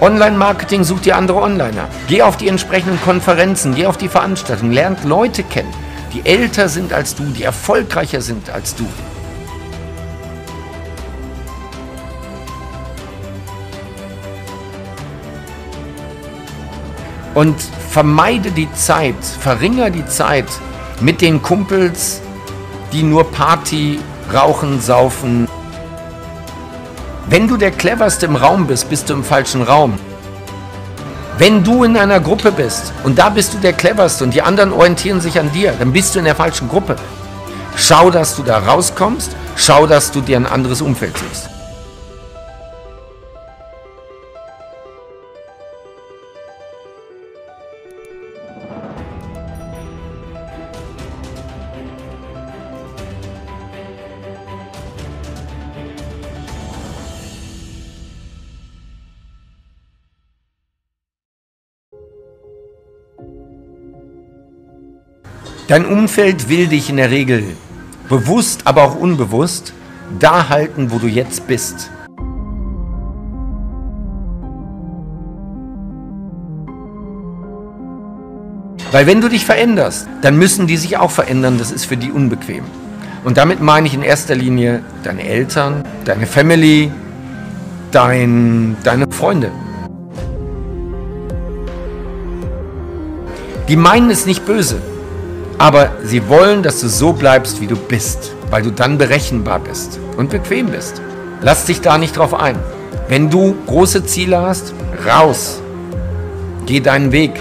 Online-Marketing, 0.00 0.84
such 0.84 1.00
dir 1.00 1.16
andere 1.16 1.40
Onliner. 1.40 1.88
Geh 2.08 2.22
auf 2.22 2.36
die 2.36 2.48
entsprechenden 2.48 3.00
Konferenzen, 3.02 3.74
geh 3.74 3.86
auf 3.86 3.96
die 3.96 4.08
Veranstaltungen, 4.08 4.72
lernt 4.72 5.04
Leute 5.04 5.42
kennen, 5.42 5.72
die 6.12 6.24
älter 6.24 6.68
sind 6.68 6.92
als 6.92 7.14
du, 7.14 7.24
die 7.24 7.42
erfolgreicher 7.42 8.20
sind 8.20 8.50
als 8.50 8.74
du. 8.74 8.86
Und 17.34 17.56
vermeide 17.90 18.50
die 18.50 18.72
Zeit, 18.72 19.22
verringere 19.40 19.90
die 19.90 20.06
Zeit 20.06 20.46
mit 21.00 21.20
den 21.20 21.42
Kumpels, 21.42 22.22
die 22.92 23.02
nur 23.02 23.30
Party, 23.30 24.00
rauchen, 24.32 24.80
saufen. 24.80 25.48
Wenn 27.28 27.48
du 27.48 27.56
der 27.56 27.70
cleverste 27.70 28.26
im 28.26 28.36
Raum 28.36 28.66
bist, 28.66 28.88
bist 28.88 29.08
du 29.10 29.14
im 29.14 29.24
falschen 29.24 29.62
Raum. 29.62 29.98
Wenn 31.38 31.64
du 31.64 31.84
in 31.84 31.96
einer 31.96 32.20
Gruppe 32.20 32.50
bist 32.50 32.92
und 33.04 33.18
da 33.18 33.28
bist 33.28 33.52
du 33.52 33.58
der 33.58 33.72
cleverste 33.72 34.24
und 34.24 34.32
die 34.32 34.42
anderen 34.42 34.72
orientieren 34.72 35.20
sich 35.20 35.38
an 35.38 35.52
dir, 35.52 35.72
dann 35.78 35.92
bist 35.92 36.14
du 36.14 36.18
in 36.20 36.24
der 36.24 36.34
falschen 36.34 36.68
Gruppe. 36.68 36.96
Schau, 37.76 38.10
dass 38.10 38.36
du 38.36 38.42
da 38.42 38.58
rauskommst, 38.58 39.36
schau, 39.54 39.86
dass 39.86 40.10
du 40.10 40.22
dir 40.22 40.36
ein 40.36 40.46
anderes 40.46 40.80
Umfeld 40.80 41.18
suchst. 41.18 41.55
Dein 65.68 65.84
Umfeld 65.84 66.48
will 66.48 66.68
dich 66.68 66.90
in 66.90 66.96
der 66.96 67.10
Regel 67.10 67.42
bewusst, 68.08 68.60
aber 68.66 68.84
auch 68.84 68.94
unbewusst 68.94 69.72
da 70.20 70.48
halten, 70.48 70.92
wo 70.92 70.98
du 70.98 71.08
jetzt 71.08 71.48
bist. 71.48 71.90
Weil 78.92 79.08
wenn 79.08 79.20
du 79.20 79.28
dich 79.28 79.44
veränderst, 79.44 80.06
dann 80.22 80.38
müssen 80.38 80.68
die 80.68 80.76
sich 80.76 80.98
auch 80.98 81.10
verändern. 81.10 81.58
Das 81.58 81.72
ist 81.72 81.84
für 81.84 81.96
die 81.96 82.12
unbequem. 82.12 82.62
Und 83.24 83.36
damit 83.36 83.60
meine 83.60 83.88
ich 83.88 83.94
in 83.94 84.02
erster 84.02 84.36
Linie 84.36 84.84
deine 85.02 85.24
Eltern, 85.24 85.82
deine 86.04 86.26
Family, 86.26 86.92
dein, 87.90 88.76
deine 88.84 89.10
Freunde. 89.10 89.50
Die 93.68 93.76
meinen 93.76 94.10
es 94.10 94.26
nicht 94.26 94.46
böse. 94.46 94.80
Aber 95.58 95.90
sie 96.04 96.28
wollen, 96.28 96.62
dass 96.62 96.80
du 96.80 96.88
so 96.88 97.12
bleibst, 97.12 97.60
wie 97.60 97.66
du 97.66 97.76
bist, 97.76 98.34
weil 98.50 98.62
du 98.62 98.70
dann 98.70 98.98
berechenbar 98.98 99.58
bist 99.58 99.98
und 100.16 100.30
bequem 100.30 100.66
bist. 100.66 101.00
Lass 101.40 101.64
dich 101.64 101.80
da 101.80 101.96
nicht 101.96 102.16
drauf 102.16 102.34
ein. 102.34 102.58
Wenn 103.08 103.30
du 103.30 103.54
große 103.66 104.04
Ziele 104.04 104.40
hast, 104.40 104.74
raus. 105.06 105.60
Geh 106.66 106.80
deinen 106.80 107.12
Weg. 107.12 107.40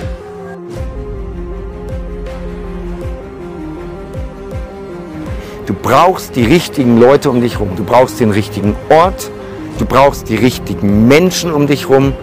Du 5.66 5.74
brauchst 5.74 6.36
die 6.36 6.46
richtigen 6.46 7.00
Leute 7.00 7.30
um 7.30 7.42
dich 7.42 7.54
herum. 7.54 7.72
Du 7.76 7.84
brauchst 7.84 8.20
den 8.20 8.32
richtigen 8.32 8.76
Ort. 8.90 9.32
Du 9.80 9.86
brauchst 9.86 10.30
die 10.30 10.36
richtigen 10.36 11.08
Menschen 11.08 11.52
um 11.52 11.68
dich 11.68 11.90
herum. 11.90 12.14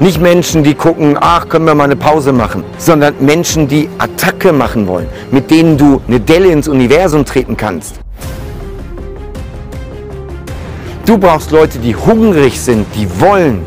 Nicht 0.00 0.20
Menschen, 0.20 0.64
die 0.64 0.74
gucken, 0.74 1.16
ach, 1.20 1.48
können 1.48 1.64
wir 1.64 1.74
mal 1.74 1.84
eine 1.84 1.96
Pause 1.96 2.32
machen, 2.32 2.64
sondern 2.78 3.14
Menschen, 3.20 3.68
die 3.68 3.88
Attacke 3.98 4.52
machen 4.52 4.86
wollen, 4.86 5.06
mit 5.30 5.50
denen 5.50 5.78
du 5.78 6.00
eine 6.08 6.18
Delle 6.18 6.48
ins 6.48 6.66
Universum 6.66 7.24
treten 7.24 7.56
kannst. 7.56 8.00
Du 11.06 11.18
brauchst 11.18 11.50
Leute, 11.50 11.78
die 11.78 11.94
hungrig 11.94 12.60
sind, 12.60 12.86
die 12.94 13.08
wollen. 13.20 13.62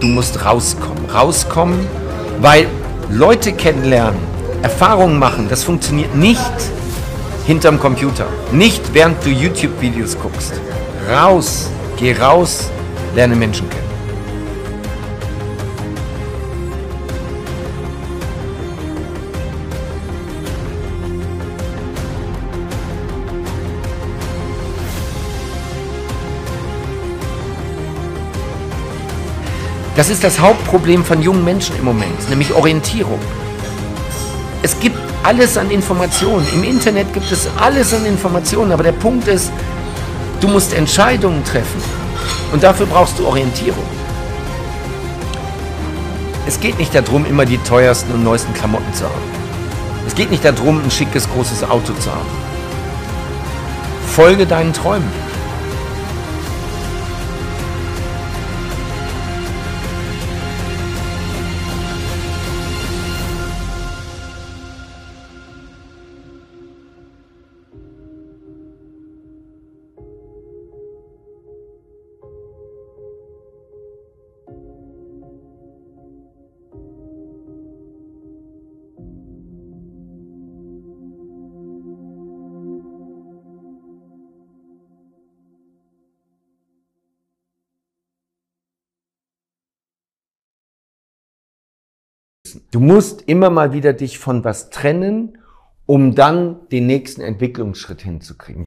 Du 0.00 0.06
musst 0.08 0.44
rauskommen, 0.44 1.04
rauskommen, 1.12 1.86
weil 2.40 2.66
Leute 3.10 3.52
kennenlernen, 3.52 4.20
Erfahrungen 4.62 5.18
machen, 5.18 5.46
das 5.48 5.64
funktioniert 5.64 6.14
nicht 6.14 6.40
hinterm 7.46 7.78
Computer. 7.78 8.26
Nicht 8.52 8.92
während 8.92 9.24
du 9.24 9.30
YouTube-Videos 9.30 10.18
guckst. 10.18 10.52
Raus, 11.08 11.70
geh 11.96 12.12
raus, 12.12 12.70
lerne 13.14 13.36
Menschen 13.36 13.70
kennen. 13.70 13.86
Das 29.94 30.10
ist 30.10 30.22
das 30.24 30.38
Hauptproblem 30.38 31.04
von 31.04 31.22
jungen 31.22 31.42
Menschen 31.42 31.74
im 31.78 31.84
Moment, 31.84 32.28
nämlich 32.28 32.52
Orientierung. 32.52 33.18
Es 34.62 34.78
gibt 34.78 35.05
alles 35.26 35.58
an 35.58 35.70
Informationen. 35.72 36.46
Im 36.54 36.62
Internet 36.62 37.12
gibt 37.12 37.32
es 37.32 37.48
alles 37.58 37.92
an 37.92 38.06
Informationen, 38.06 38.70
aber 38.70 38.84
der 38.84 38.92
Punkt 38.92 39.26
ist, 39.26 39.50
du 40.40 40.46
musst 40.46 40.72
Entscheidungen 40.72 41.42
treffen 41.44 41.82
und 42.52 42.62
dafür 42.62 42.86
brauchst 42.86 43.18
du 43.18 43.26
Orientierung. 43.26 43.82
Es 46.46 46.60
geht 46.60 46.78
nicht 46.78 46.94
darum, 46.94 47.26
immer 47.26 47.44
die 47.44 47.58
teuersten 47.58 48.12
und 48.12 48.22
neuesten 48.22 48.54
Klamotten 48.54 48.94
zu 48.94 49.02
haben. 49.02 49.36
Es 50.06 50.14
geht 50.14 50.30
nicht 50.30 50.44
darum, 50.44 50.80
ein 50.80 50.90
schickes, 50.92 51.28
großes 51.28 51.64
Auto 51.64 51.92
zu 51.94 52.08
haben. 52.12 52.30
Folge 54.14 54.46
deinen 54.46 54.72
Träumen. 54.72 55.25
Du 92.72 92.80
musst 92.80 93.22
immer 93.22 93.48
mal 93.48 93.72
wieder 93.72 93.92
dich 93.92 94.18
von 94.18 94.44
was 94.44 94.70
trennen, 94.70 95.38
um 95.86 96.16
dann 96.16 96.68
den 96.70 96.86
nächsten 96.86 97.20
Entwicklungsschritt 97.20 98.02
hinzukriegen. 98.02 98.64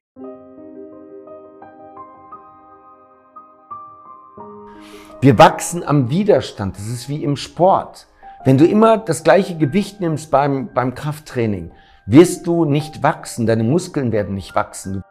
Wir 5.22 5.38
wachsen 5.38 5.84
am 5.84 6.10
Widerstand. 6.10 6.78
Das 6.78 6.88
ist 6.88 7.10
wie 7.10 7.24
im 7.26 7.36
Sport. 7.36 8.08
Wenn 8.46 8.58
du 8.58 8.66
immer 8.66 8.98
das 8.98 9.26
gleiche 9.26 9.58
Gewicht 9.58 10.00
nimmst 10.00 10.32
beim, 10.32 10.74
beim 10.74 10.96
Krafttraining, 10.96 11.72
wirst 12.06 12.48
du 12.48 12.64
nicht 12.64 13.04
wachsen, 13.04 13.46
deine 13.46 13.66
Muskeln 13.66 14.14
werden 14.14 14.34
nicht 14.34 14.56
wachsen. 14.56 15.04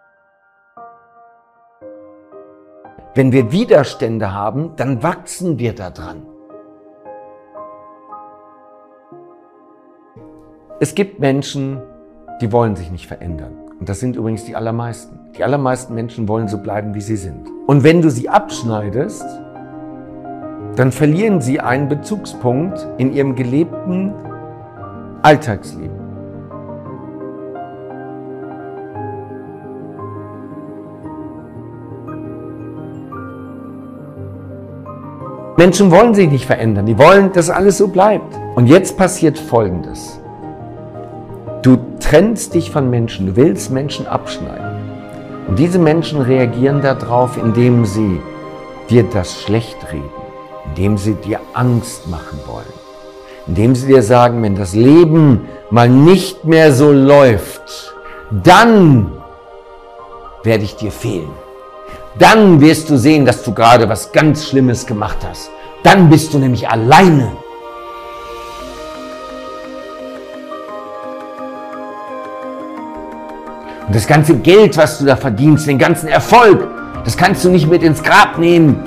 Wenn 3.14 3.32
wir 3.32 3.52
Widerstände 3.52 4.32
haben, 4.32 4.76
dann 4.76 5.02
wachsen 5.02 5.58
wir 5.58 5.74
daran. 5.74 6.22
Es 10.80 10.94
gibt 10.94 11.18
Menschen, 11.18 11.82
die 12.40 12.52
wollen 12.52 12.76
sich 12.76 12.92
nicht 12.92 13.08
verändern. 13.08 13.50
Und 13.80 13.88
das 13.88 13.98
sind 13.98 14.14
übrigens 14.14 14.44
die 14.44 14.54
allermeisten. 14.54 15.18
Die 15.36 15.42
allermeisten 15.42 15.92
Menschen 15.92 16.28
wollen 16.28 16.46
so 16.46 16.58
bleiben, 16.58 16.94
wie 16.94 17.00
sie 17.00 17.16
sind. 17.16 17.48
Und 17.66 17.82
wenn 17.82 18.00
du 18.00 18.12
sie 18.12 18.28
abschneidest, 18.28 19.24
dann 20.76 20.92
verlieren 20.92 21.40
sie 21.40 21.58
einen 21.58 21.88
Bezugspunkt 21.88 22.86
in 22.96 23.12
ihrem 23.12 23.34
gelebten 23.34 24.14
Alltagsleben. 25.22 25.98
Menschen 35.56 35.90
wollen 35.90 36.14
sich 36.14 36.30
nicht 36.30 36.46
verändern, 36.46 36.86
die 36.86 36.96
wollen, 36.96 37.32
dass 37.32 37.50
alles 37.50 37.78
so 37.78 37.88
bleibt. 37.88 38.38
Und 38.54 38.68
jetzt 38.68 38.96
passiert 38.96 39.36
Folgendes. 39.40 40.17
Du 41.62 41.78
trennst 41.98 42.54
dich 42.54 42.70
von 42.70 42.88
Menschen, 42.88 43.26
du 43.26 43.36
willst 43.36 43.70
Menschen 43.70 44.06
abschneiden. 44.06 44.78
Und 45.48 45.58
diese 45.58 45.78
Menschen 45.78 46.20
reagieren 46.20 46.82
darauf, 46.82 47.36
indem 47.36 47.84
sie 47.84 48.20
dir 48.88 49.02
das 49.02 49.40
schlecht 49.42 49.76
reden, 49.92 50.10
indem 50.66 50.98
sie 50.98 51.14
dir 51.14 51.40
Angst 51.54 52.06
machen 52.08 52.38
wollen, 52.46 52.72
indem 53.46 53.74
sie 53.74 53.88
dir 53.88 54.02
sagen, 54.02 54.42
wenn 54.42 54.54
das 54.54 54.74
Leben 54.74 55.48
mal 55.70 55.88
nicht 55.88 56.44
mehr 56.44 56.72
so 56.72 56.92
läuft, 56.92 57.94
dann 58.30 59.10
werde 60.44 60.64
ich 60.64 60.76
dir 60.76 60.92
fehlen. 60.92 61.30
Dann 62.18 62.60
wirst 62.60 62.88
du 62.90 62.96
sehen, 62.96 63.26
dass 63.26 63.42
du 63.42 63.52
gerade 63.52 63.88
was 63.88 64.12
ganz 64.12 64.48
Schlimmes 64.48 64.86
gemacht 64.86 65.18
hast. 65.28 65.50
Dann 65.82 66.08
bist 66.08 66.34
du 66.34 66.38
nämlich 66.38 66.68
alleine. 66.68 67.32
Und 73.88 73.94
das 73.94 74.06
ganze 74.06 74.36
Geld, 74.36 74.76
was 74.76 74.98
du 74.98 75.06
da 75.06 75.16
verdienst, 75.16 75.66
den 75.66 75.78
ganzen 75.78 76.08
Erfolg, 76.08 76.68
das 77.06 77.16
kannst 77.16 77.42
du 77.42 77.48
nicht 77.48 77.66
mit 77.70 77.82
ins 77.82 78.02
Grab 78.02 78.36
nehmen. 78.36 78.82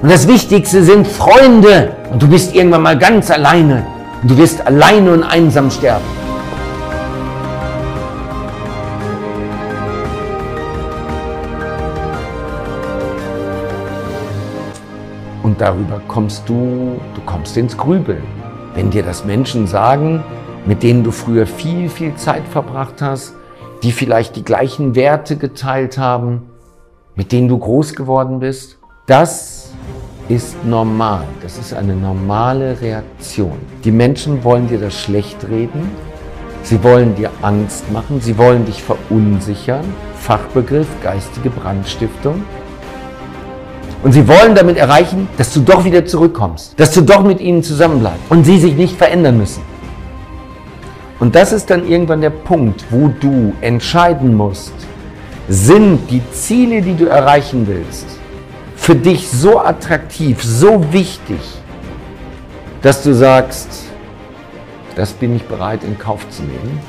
Und 0.00 0.08
das 0.08 0.28
Wichtigste 0.28 0.84
sind 0.84 1.04
Freunde. 1.04 1.96
Und 2.12 2.22
du 2.22 2.28
bist 2.28 2.54
irgendwann 2.54 2.82
mal 2.82 2.96
ganz 2.96 3.28
alleine. 3.28 3.84
Und 4.22 4.30
du 4.30 4.38
wirst 4.38 4.64
alleine 4.64 5.14
und 5.14 5.24
einsam 5.24 5.68
sterben. 5.68 6.04
Und 15.42 15.60
darüber 15.60 16.00
kommst 16.06 16.48
du, 16.48 17.00
du 17.16 17.20
kommst 17.26 17.56
ins 17.56 17.76
Grübeln. 17.76 18.22
Wenn 18.76 18.92
dir 18.92 19.02
das 19.02 19.24
Menschen 19.24 19.66
sagen, 19.66 20.22
mit 20.66 20.84
denen 20.84 21.02
du 21.02 21.10
früher 21.10 21.48
viel, 21.48 21.88
viel 21.88 22.14
Zeit 22.14 22.46
verbracht 22.52 23.02
hast, 23.02 23.34
die 23.82 23.92
vielleicht 23.92 24.36
die 24.36 24.44
gleichen 24.44 24.94
Werte 24.94 25.36
geteilt 25.36 25.98
haben, 25.98 26.50
mit 27.14 27.32
denen 27.32 27.48
du 27.48 27.58
groß 27.58 27.94
geworden 27.94 28.40
bist, 28.40 28.78
das 29.06 29.70
ist 30.28 30.64
normal. 30.64 31.24
Das 31.42 31.58
ist 31.58 31.72
eine 31.72 31.94
normale 31.94 32.80
Reaktion. 32.80 33.58
Die 33.84 33.92
Menschen 33.92 34.42
wollen 34.42 34.68
dir 34.68 34.78
das 34.78 34.94
schlecht 34.94 35.48
reden. 35.48 35.90
Sie 36.62 36.82
wollen 36.82 37.14
dir 37.14 37.30
Angst 37.42 37.90
machen. 37.92 38.20
Sie 38.20 38.36
wollen 38.36 38.66
dich 38.66 38.82
verunsichern. 38.82 39.84
Fachbegriff 40.16 40.88
geistige 41.02 41.50
Brandstiftung. 41.50 42.42
Und 44.02 44.12
sie 44.12 44.26
wollen 44.26 44.54
damit 44.54 44.76
erreichen, 44.76 45.28
dass 45.36 45.52
du 45.52 45.60
doch 45.60 45.84
wieder 45.84 46.04
zurückkommst, 46.04 46.78
dass 46.78 46.92
du 46.92 47.00
doch 47.00 47.22
mit 47.22 47.40
ihnen 47.40 47.62
zusammenbleibst 47.62 48.20
und 48.28 48.44
sie 48.44 48.58
sich 48.58 48.74
nicht 48.74 48.96
verändern 48.96 49.38
müssen. 49.38 49.62
Und 51.18 51.34
das 51.34 51.52
ist 51.52 51.70
dann 51.70 51.86
irgendwann 51.86 52.20
der 52.20 52.30
Punkt, 52.30 52.84
wo 52.90 53.08
du 53.08 53.54
entscheiden 53.60 54.34
musst, 54.34 54.74
sind 55.48 56.10
die 56.10 56.22
Ziele, 56.32 56.82
die 56.82 56.94
du 56.94 57.06
erreichen 57.06 57.66
willst, 57.66 58.06
für 58.76 58.94
dich 58.94 59.28
so 59.28 59.60
attraktiv, 59.60 60.42
so 60.42 60.92
wichtig, 60.92 61.40
dass 62.82 63.02
du 63.02 63.14
sagst, 63.14 63.84
das 64.94 65.12
bin 65.12 65.36
ich 65.36 65.44
bereit 65.44 65.84
in 65.84 65.98
Kauf 65.98 66.28
zu 66.30 66.42
nehmen? 66.42 66.80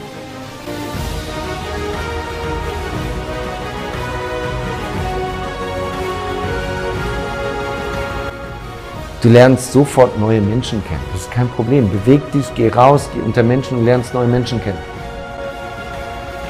Du 9.27 9.33
lernst 9.33 9.73
sofort 9.73 10.17
neue 10.17 10.39
Menschen 10.39 10.81
kennen. 10.85 11.03
Das 11.11 11.23
ist 11.23 11.31
kein 11.31 11.49
Problem. 11.49 11.89
Beweg 11.89 12.31
dich, 12.31 12.45
geh 12.55 12.69
raus, 12.69 13.09
geh 13.13 13.19
unter 13.19 13.43
Menschen 13.43 13.77
und 13.77 13.83
lernst 13.83 14.13
neue 14.13 14.25
Menschen 14.25 14.63
kennen. 14.63 14.77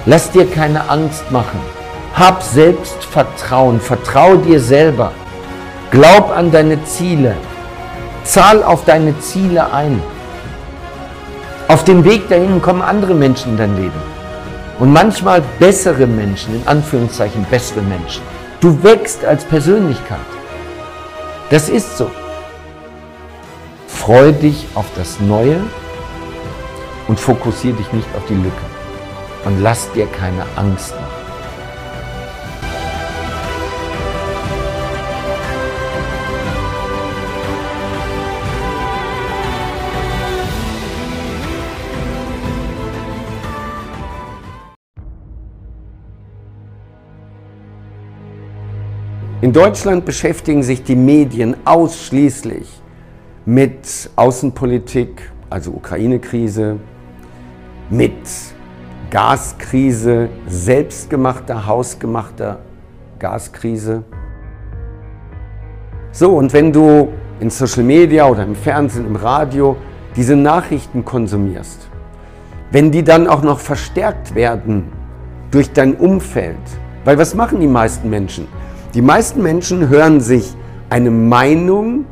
Lass 0.05 0.29
dir 0.29 0.45
keine 0.45 0.87
Angst 0.87 1.31
machen. 1.31 1.59
Hab 2.13 2.43
Selbstvertrauen. 2.43 3.79
Vertrau 3.79 4.35
dir 4.35 4.59
selber. 4.59 5.11
Glaub 5.89 6.29
an 6.29 6.51
deine 6.51 6.83
Ziele. 6.83 7.35
Zahl 8.23 8.61
auf 8.61 8.85
deine 8.85 9.19
Ziele 9.21 9.73
ein. 9.73 9.99
Auf 11.69 11.83
dem 11.83 12.05
Weg 12.05 12.29
dahin 12.29 12.61
kommen 12.61 12.83
andere 12.83 13.15
Menschen 13.15 13.53
in 13.53 13.57
dein 13.57 13.75
Leben. 13.75 14.01
Und 14.77 14.93
manchmal 14.93 15.41
bessere 15.57 16.05
Menschen, 16.05 16.53
in 16.53 16.67
Anführungszeichen 16.67 17.43
bessere 17.49 17.81
Menschen. 17.81 18.21
Du 18.59 18.83
wächst 18.83 19.25
als 19.25 19.45
Persönlichkeit. 19.45 20.19
Das 21.49 21.69
ist 21.69 21.97
so. 21.97 22.11
Freue 24.07 24.31
dich 24.31 24.65
auf 24.73 24.85
das 24.95 25.19
Neue 25.19 25.59
und 27.09 27.19
fokussiere 27.19 27.75
dich 27.75 27.91
nicht 27.91 28.07
auf 28.15 28.25
die 28.29 28.35
Lücke. 28.35 28.53
Und 29.43 29.59
lass 29.59 29.91
dir 29.91 30.05
keine 30.07 30.45
Angst 30.55 30.95
machen. 30.95 31.07
In 49.41 49.51
Deutschland 49.51 50.05
beschäftigen 50.05 50.63
sich 50.63 50.81
die 50.85 50.95
Medien 50.95 51.57
ausschließlich 51.65 52.67
mit 53.47 54.09
Außenpolitik, 54.17 55.31
also 55.49 55.71
Ukraine-Krise, 55.71 56.75
mit 57.89 58.11
Gaskrise, 59.09 60.27
selbstgemachter, 60.47 61.65
hausgemachter 61.65 62.59
Gaskrise. 63.19 64.03
So, 66.11 66.35
und 66.35 66.51
wenn 66.51 66.73
du 66.73 67.07
in 67.39 67.49
Social 67.49 67.83
Media 67.83 68.27
oder 68.27 68.43
im 68.43 68.53
Fernsehen, 68.53 69.07
im 69.07 69.15
Radio 69.15 69.77
diese 70.17 70.35
Nachrichten 70.35 71.05
konsumierst, 71.05 71.87
wenn 72.71 72.91
die 72.91 73.01
dann 73.05 73.27
auch 73.27 73.43
noch 73.43 73.59
verstärkt 73.59 74.35
werden 74.35 74.91
durch 75.51 75.71
dein 75.71 75.95
Umfeld, 75.95 76.57
weil 77.05 77.17
was 77.17 77.33
machen 77.33 77.61
die 77.61 77.67
meisten 77.67 78.09
Menschen? 78.09 78.45
Die 78.93 79.01
meisten 79.01 79.41
Menschen 79.41 79.87
hören 79.87 80.19
sich 80.19 80.53
eine 80.89 81.11
Meinung 81.11 82.03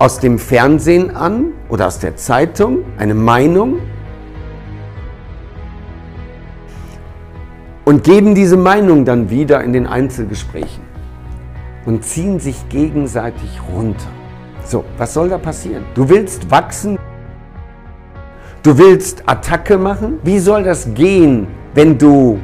aus 0.00 0.18
dem 0.18 0.38
Fernsehen 0.38 1.14
an 1.14 1.52
oder 1.68 1.86
aus 1.86 1.98
der 1.98 2.16
Zeitung 2.16 2.78
eine 2.96 3.14
Meinung 3.14 3.80
und 7.84 8.02
geben 8.02 8.34
diese 8.34 8.56
Meinung 8.56 9.04
dann 9.04 9.28
wieder 9.28 9.62
in 9.62 9.74
den 9.74 9.86
Einzelgesprächen 9.86 10.82
und 11.84 12.02
ziehen 12.02 12.40
sich 12.40 12.66
gegenseitig 12.70 13.60
runter. 13.70 14.08
So, 14.64 14.86
was 14.96 15.12
soll 15.12 15.28
da 15.28 15.36
passieren? 15.36 15.84
Du 15.94 16.08
willst 16.08 16.50
wachsen, 16.50 16.98
du 18.62 18.78
willst 18.78 19.28
Attacke 19.28 19.76
machen. 19.76 20.18
Wie 20.24 20.38
soll 20.38 20.64
das 20.64 20.94
gehen, 20.94 21.46
wenn 21.74 21.98
du 21.98 22.38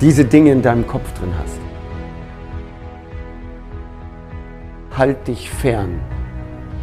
diese 0.00 0.24
Dinge 0.24 0.52
in 0.52 0.62
deinem 0.62 0.86
Kopf 0.86 1.12
drin 1.18 1.34
hast? 1.38 1.60
Halt 4.96 5.28
dich 5.28 5.50
fern 5.50 6.00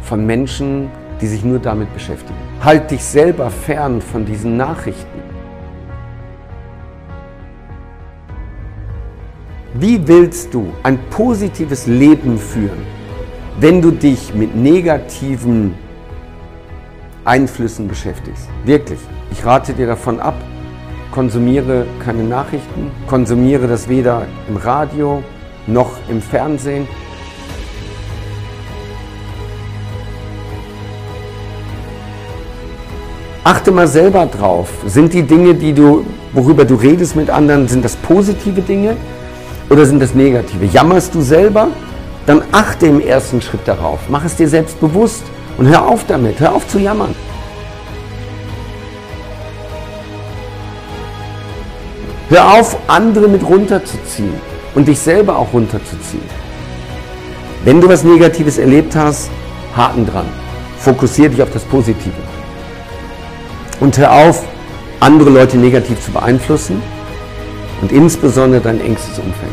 von 0.04 0.24
Menschen, 0.24 0.90
die 1.20 1.26
sich 1.26 1.44
nur 1.44 1.58
damit 1.58 1.92
beschäftigen. 1.94 2.38
Halt 2.62 2.90
dich 2.90 3.04
selber 3.04 3.50
fern 3.50 4.00
von 4.00 4.24
diesen 4.24 4.56
Nachrichten. 4.56 5.22
Wie 9.74 10.06
willst 10.06 10.54
du 10.54 10.72
ein 10.82 10.98
positives 11.10 11.86
Leben 11.86 12.38
führen, 12.38 12.86
wenn 13.58 13.82
du 13.82 13.90
dich 13.90 14.34
mit 14.34 14.54
negativen 14.54 15.74
Einflüssen 17.24 17.88
beschäftigst. 17.88 18.48
Wirklich. 18.64 18.98
Ich 19.30 19.44
rate 19.44 19.72
dir 19.72 19.86
davon 19.86 20.20
ab, 20.20 20.34
konsumiere 21.10 21.86
keine 22.04 22.22
Nachrichten, 22.22 22.90
konsumiere 23.06 23.66
das 23.66 23.88
weder 23.88 24.26
im 24.48 24.56
Radio 24.56 25.22
noch 25.66 25.92
im 26.10 26.20
Fernsehen. 26.20 26.86
Achte 33.44 33.70
mal 33.70 33.86
selber 33.86 34.24
drauf. 34.24 34.68
Sind 34.86 35.12
die 35.12 35.22
Dinge, 35.22 35.54
die 35.54 35.74
du, 35.74 36.06
worüber 36.32 36.64
du 36.64 36.76
redest 36.76 37.14
mit 37.14 37.28
anderen, 37.28 37.68
sind 37.68 37.84
das 37.84 37.94
positive 37.94 38.62
Dinge 38.62 38.96
oder 39.68 39.84
sind 39.84 40.00
das 40.00 40.14
negative? 40.14 40.64
Jammerst 40.64 41.14
du 41.14 41.20
selber? 41.20 41.68
Dann 42.24 42.42
achte 42.52 42.86
im 42.86 43.00
ersten 43.00 43.42
Schritt 43.42 43.60
darauf. 43.66 44.00
Mach 44.08 44.24
es 44.24 44.36
dir 44.36 44.48
selbst 44.48 44.80
bewusst 44.80 45.22
und 45.58 45.68
hör 45.68 45.86
auf 45.86 46.06
damit. 46.06 46.40
Hör 46.40 46.54
auf 46.54 46.66
zu 46.68 46.78
jammern. 46.78 47.14
Hör 52.30 52.50
auf, 52.54 52.78
andere 52.86 53.28
mit 53.28 53.46
runterzuziehen 53.46 54.32
und 54.74 54.88
dich 54.88 54.98
selber 54.98 55.38
auch 55.38 55.52
runterzuziehen. 55.52 56.24
Wenn 57.62 57.78
du 57.78 57.88
was 57.90 58.04
Negatives 58.04 58.56
erlebt 58.56 58.96
hast, 58.96 59.28
Haken 59.76 60.06
dran. 60.06 60.26
Fokussiere 60.78 61.28
dich 61.28 61.42
auf 61.42 61.50
das 61.52 61.62
Positive. 61.64 62.33
Und 63.84 63.98
hör 63.98 64.12
auf, 64.12 64.42
andere 65.00 65.28
Leute 65.28 65.58
negativ 65.58 66.02
zu 66.02 66.10
beeinflussen 66.10 66.80
und 67.82 67.92
insbesondere 67.92 68.62
dein 68.62 68.80
engstes 68.80 69.18
Umfeld. 69.18 69.52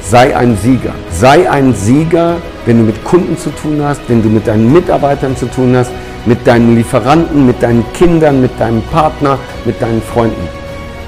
Sei 0.00 0.34
ein 0.34 0.56
Sieger. 0.56 0.94
Sei 1.10 1.50
ein 1.50 1.74
Sieger, 1.74 2.36
wenn 2.64 2.78
du 2.78 2.84
mit 2.84 3.04
Kunden 3.04 3.36
zu 3.36 3.50
tun 3.50 3.82
hast, 3.84 4.00
wenn 4.08 4.22
du 4.22 4.30
mit 4.30 4.46
deinen 4.46 4.72
Mitarbeitern 4.72 5.36
zu 5.36 5.44
tun 5.50 5.76
hast, 5.76 5.90
mit 6.24 6.46
deinen 6.46 6.76
Lieferanten, 6.76 7.44
mit 7.44 7.62
deinen 7.62 7.84
Kindern, 7.92 8.40
mit 8.40 8.58
deinem 8.58 8.80
Partner, 8.84 9.38
mit 9.66 9.82
deinen 9.82 10.00
Freunden. 10.00 10.48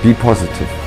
Be 0.02 0.12
positive. 0.12 0.85